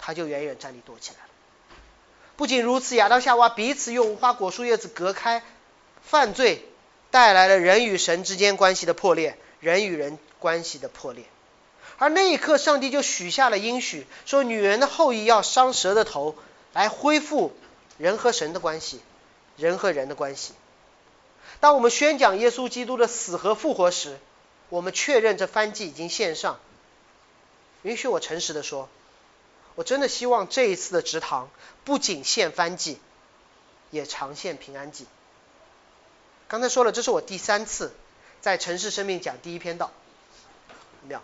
[0.00, 1.30] 他就远远站立躲起来了。
[2.34, 5.44] 不仅如此，亚当夏娃彼此用无花果树叶子隔开，
[6.02, 6.66] 犯罪
[7.12, 11.24] 带来了人与神之间关系的破裂，人与人关系的破裂。
[11.98, 16.34] 而那一刻，上帝就许下了应许，说女人的后裔要伤蛇的头，
[16.72, 17.52] 来恢复
[17.96, 19.00] 人和神的关系，
[19.56, 20.52] 人和人的关系。
[21.60, 24.18] 当我们宣讲耶稣基督的死和复活时，
[24.68, 26.58] 我们确认这番祭已经献上。
[27.82, 28.88] 允许我诚实的说。
[29.74, 31.48] 我真的希望这一次的直堂
[31.84, 32.98] 不仅献翻祭，
[33.90, 35.06] 也常献平安祭。
[36.46, 37.94] 刚才说了，这是我第三次
[38.42, 39.90] 在城市生命讲第一篇道，
[41.08, 41.22] 妙。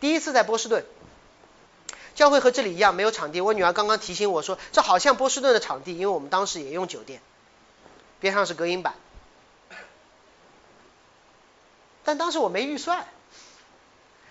[0.00, 0.84] 第一次在波士顿，
[2.14, 3.40] 教会和这里一样没有场地。
[3.40, 7.20] 我女儿刚刚提醒我说，这好像波士顿的场地，因为我们当时也用酒店，
[8.20, 8.94] 边上是隔音板。
[12.04, 13.06] 但当时我没预算，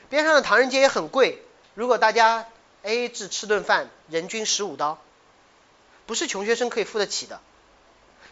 [0.10, 1.44] 边上的唐人街也很贵，
[1.74, 2.46] 如果大家。
[2.88, 5.00] A A 制吃顿饭，人均十五刀，
[6.06, 7.42] 不是穷学生可以付得起的。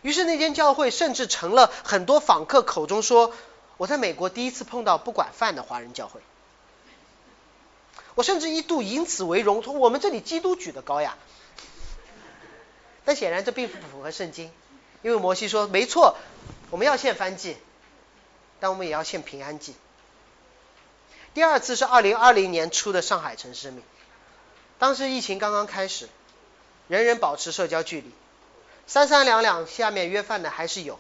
[0.04, 3.34] 于是那间教会甚至成了很多访客口中说
[3.78, 6.22] ：“我在美国第一次碰到不管饭的华人教会。”
[8.16, 11.18] 我甚至一度以此为荣，说我们这里基督举得高呀。
[13.06, 14.52] 但显然这并不符合圣经，
[15.02, 16.16] 因为摩西说：“没错，
[16.70, 17.58] 我们要献燔祭，
[18.60, 19.76] 但我们也要献平安祭。”
[21.34, 23.84] 第二次是二零二零年初的上海城市命。
[24.80, 26.08] 当时疫情刚刚开始，
[26.88, 28.12] 人人保持社交距离，
[28.86, 31.00] 三三两两下面约饭的还是有，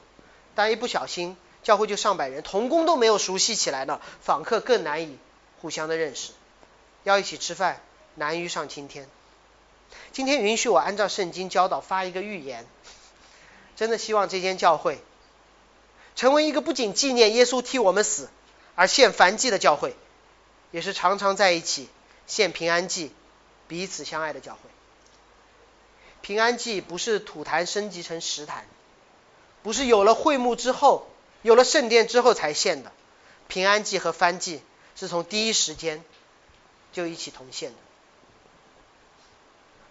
[0.55, 5.17] 但一不小心教会就上百人，同工都没有熟悉起来呢，访客更难以
[5.61, 6.31] 互相的认识，
[7.03, 7.81] 要一起吃饭
[8.15, 9.07] 难于上青天。
[10.11, 12.65] 今天允许我按照圣经教导发一个预言，
[13.75, 14.99] 真的希望这间教会
[16.15, 18.29] 成为一个不仅纪念耶稣替我们死
[18.75, 19.95] 而献燔祭的教会，
[20.71, 21.89] 也是常常在一起
[22.27, 23.11] 献平安祭。
[23.65, 24.59] 彼此相爱的教会，
[26.21, 28.67] 平安祭不是土坛升级成石坛，
[29.63, 31.07] 不是有了会幕之后，
[31.41, 32.91] 有了圣殿之后才献的。
[33.47, 34.61] 平安祭和翻祭
[34.95, 36.03] 是从第一时间
[36.93, 37.77] 就一起同献的。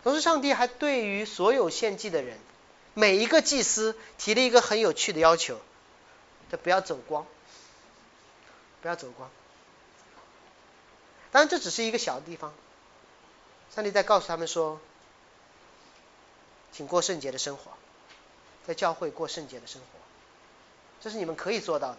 [0.02, 2.38] 同时，上帝还对于所有献祭的人，
[2.94, 5.60] 每一个祭司提了一个很有趣的要求：，
[6.50, 7.26] 他不要走光，
[8.80, 9.30] 不要走光。
[11.30, 12.54] 当然，这只是一个小地方。
[13.74, 14.80] 上帝在告诉他们说
[16.72, 17.72] ：“请过圣洁的生活，
[18.66, 19.86] 在教会过圣洁的生活，
[21.00, 21.98] 这是你们可以做到的。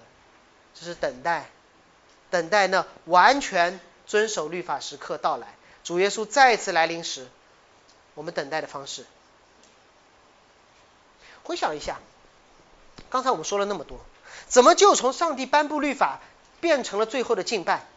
[0.76, 1.50] 这是等待，
[2.30, 5.48] 等待那完全遵守律法时刻到来，
[5.84, 7.28] 主耶稣再次来临时。”
[8.16, 9.08] 我们等待的方式，
[11.44, 11.98] 回想一下，
[13.10, 14.00] 刚才我们说了那么多，
[14.48, 16.20] 怎么就从上帝颁布律法
[16.62, 17.88] 变成了最后的敬拜？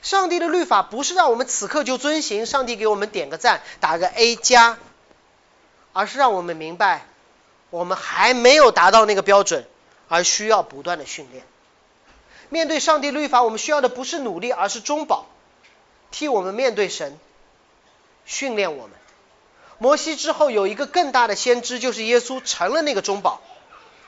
[0.00, 4.78] 上帝的律法不是让我们此刻就遵行，上帝给我们点个赞，打个 A 加，
[5.92, 7.04] 而是让我们明白，
[7.68, 9.68] 我们还没有达到那个标准，
[10.08, 11.44] 而需要不断的训练。
[12.48, 15.26] 面对上帝律法，我们需要的不是努力，而是中保，
[16.10, 17.18] 替我们面对神。
[18.24, 18.96] 训练我们。
[19.78, 23.40] 摩西之后有一个更大的先知，就是耶稣成了那个中保，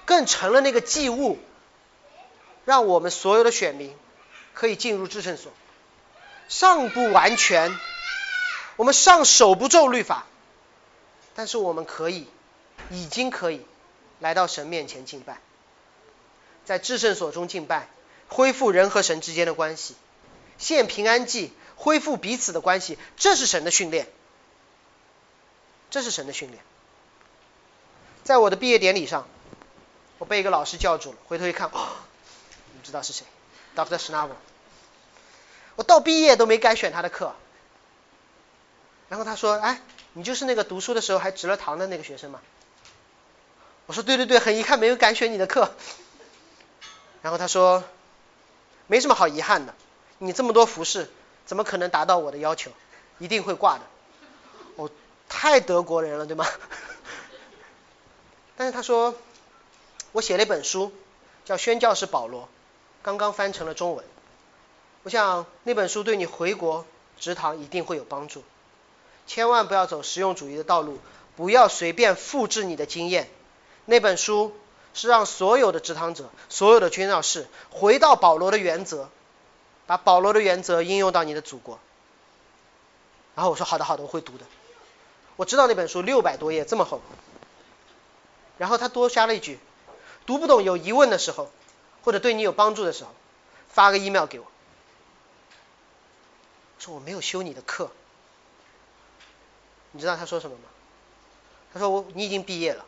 [0.06, 1.38] 更成了那个祭物，
[2.64, 3.94] 让我们所有的选民
[4.54, 5.52] 可以进入至圣所。
[6.48, 7.78] 尚不完全，
[8.76, 10.26] 我们尚守不住律法，
[11.34, 12.26] 但是我们可以，
[12.90, 13.66] 已经可以
[14.20, 15.38] 来到神面前敬拜，
[16.64, 17.88] 在至圣所中敬拜，
[18.28, 19.94] 恢复人和神之间的关系，
[20.58, 21.52] 献平安祭。
[21.80, 24.08] 恢复彼此的关系，这是神的训练，
[25.90, 26.60] 这是神的训练。
[28.24, 29.28] 在我的毕业典礼上，
[30.18, 31.86] 我被一个老师叫住了，回头一看，哦
[32.74, 33.24] 你知道是谁
[33.76, 33.96] ？Dr.
[33.96, 34.34] Schnabel。
[35.76, 37.36] 我到毕业都没敢选他的课。
[39.08, 39.80] 然后他说：“哎，
[40.14, 42.40] 你就是那个读书的时候还值了堂的那个学生吗？”
[43.86, 45.72] 我说：“对对对，很遗憾没有敢选你的课。”
[47.22, 47.84] 然后他说
[48.88, 49.74] ：“没什么好遗憾的，
[50.18, 51.08] 你这么多服饰。”
[51.48, 52.70] 怎么可能达到我的要求？
[53.18, 53.80] 一定会挂的。
[54.76, 54.90] 哦，
[55.30, 56.44] 太德国人了，对吗？
[58.54, 59.14] 但是他说，
[60.12, 60.92] 我写了一本书，
[61.46, 62.42] 叫《宣教士保罗》，
[63.02, 64.04] 刚刚翻成了中文。
[65.04, 66.84] 我想那本书对你回国
[67.18, 68.44] 职堂一定会有帮助。
[69.26, 70.98] 千万不要走实用主义的道路，
[71.34, 73.30] 不要随便复制你的经验。
[73.86, 74.54] 那本书
[74.94, 79.08] 是让所有的职堂者、所有的宣教士回到保罗的原则。
[79.86, 81.78] 把保罗的原则应用到你的祖国，
[83.34, 84.44] 然后我说好的好的，我会读的。
[85.36, 87.00] 我知道那本书六百多页这么厚，
[88.58, 89.58] 然后他多加了一句，
[90.26, 91.50] 读不懂有疑问的时候，
[92.02, 93.14] 或者对你有帮助的时候，
[93.70, 94.46] 发个 email 给我，
[96.78, 97.90] 说我没有修你的课。
[99.92, 100.64] 你知道他说什么吗？
[101.72, 102.84] 他说我你已经毕业了，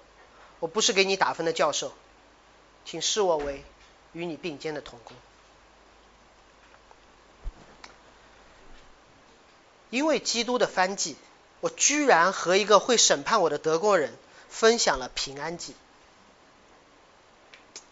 [0.60, 1.92] 我不是给你打分的教授，
[2.84, 3.64] 请视我为
[4.12, 5.16] 与你并肩的同工。
[9.88, 11.16] 因为基督的翻祭，
[11.60, 14.12] 我居然和一个会审判我的德国人
[14.48, 15.74] 分享了平安祭。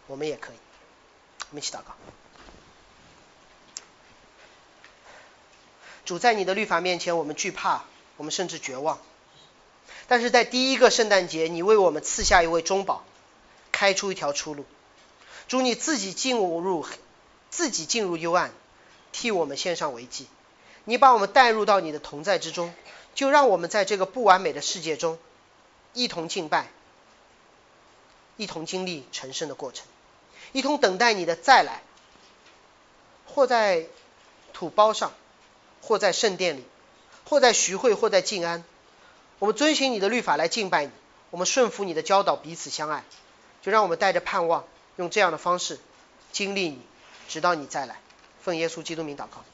[0.07, 0.57] 我们也可以，
[1.51, 1.97] 我们一起祷告。
[6.05, 7.85] 主在你的律法面前，我们惧怕，
[8.17, 8.99] 我们甚至绝望。
[10.07, 13.05] 但是在第一个圣诞节，你为我们赐下一位中保，
[13.73, 14.65] 开出一条出路。
[15.49, 16.87] 主你自己进入，
[17.51, 18.53] 自己进入幽暗，
[19.13, 20.27] 替我们献上为祭。
[20.85, 22.73] 你把我们带入到你的同在之中，
[23.15, 25.19] 就让我们在这个不完美的世界中，
[25.93, 26.69] 一同敬拜，
[28.37, 29.87] 一同经历成圣的过程，
[30.53, 31.83] 一同等待你的再来，
[33.27, 33.87] 或在
[34.55, 35.13] 土包上，
[35.83, 36.65] 或在圣殿里，
[37.25, 38.65] 或在徐汇，或在静安，
[39.39, 40.91] 我们遵循你的律法来敬拜你，
[41.31, 43.05] 我们顺服你的教导，彼此相爱，
[43.63, 44.65] 就让我们带着盼望，
[44.97, 45.79] 用这样的方式
[46.33, 46.81] 经历你，
[47.29, 48.01] 直到你再来。
[48.43, 49.45] 奉耶稣基督名祷告。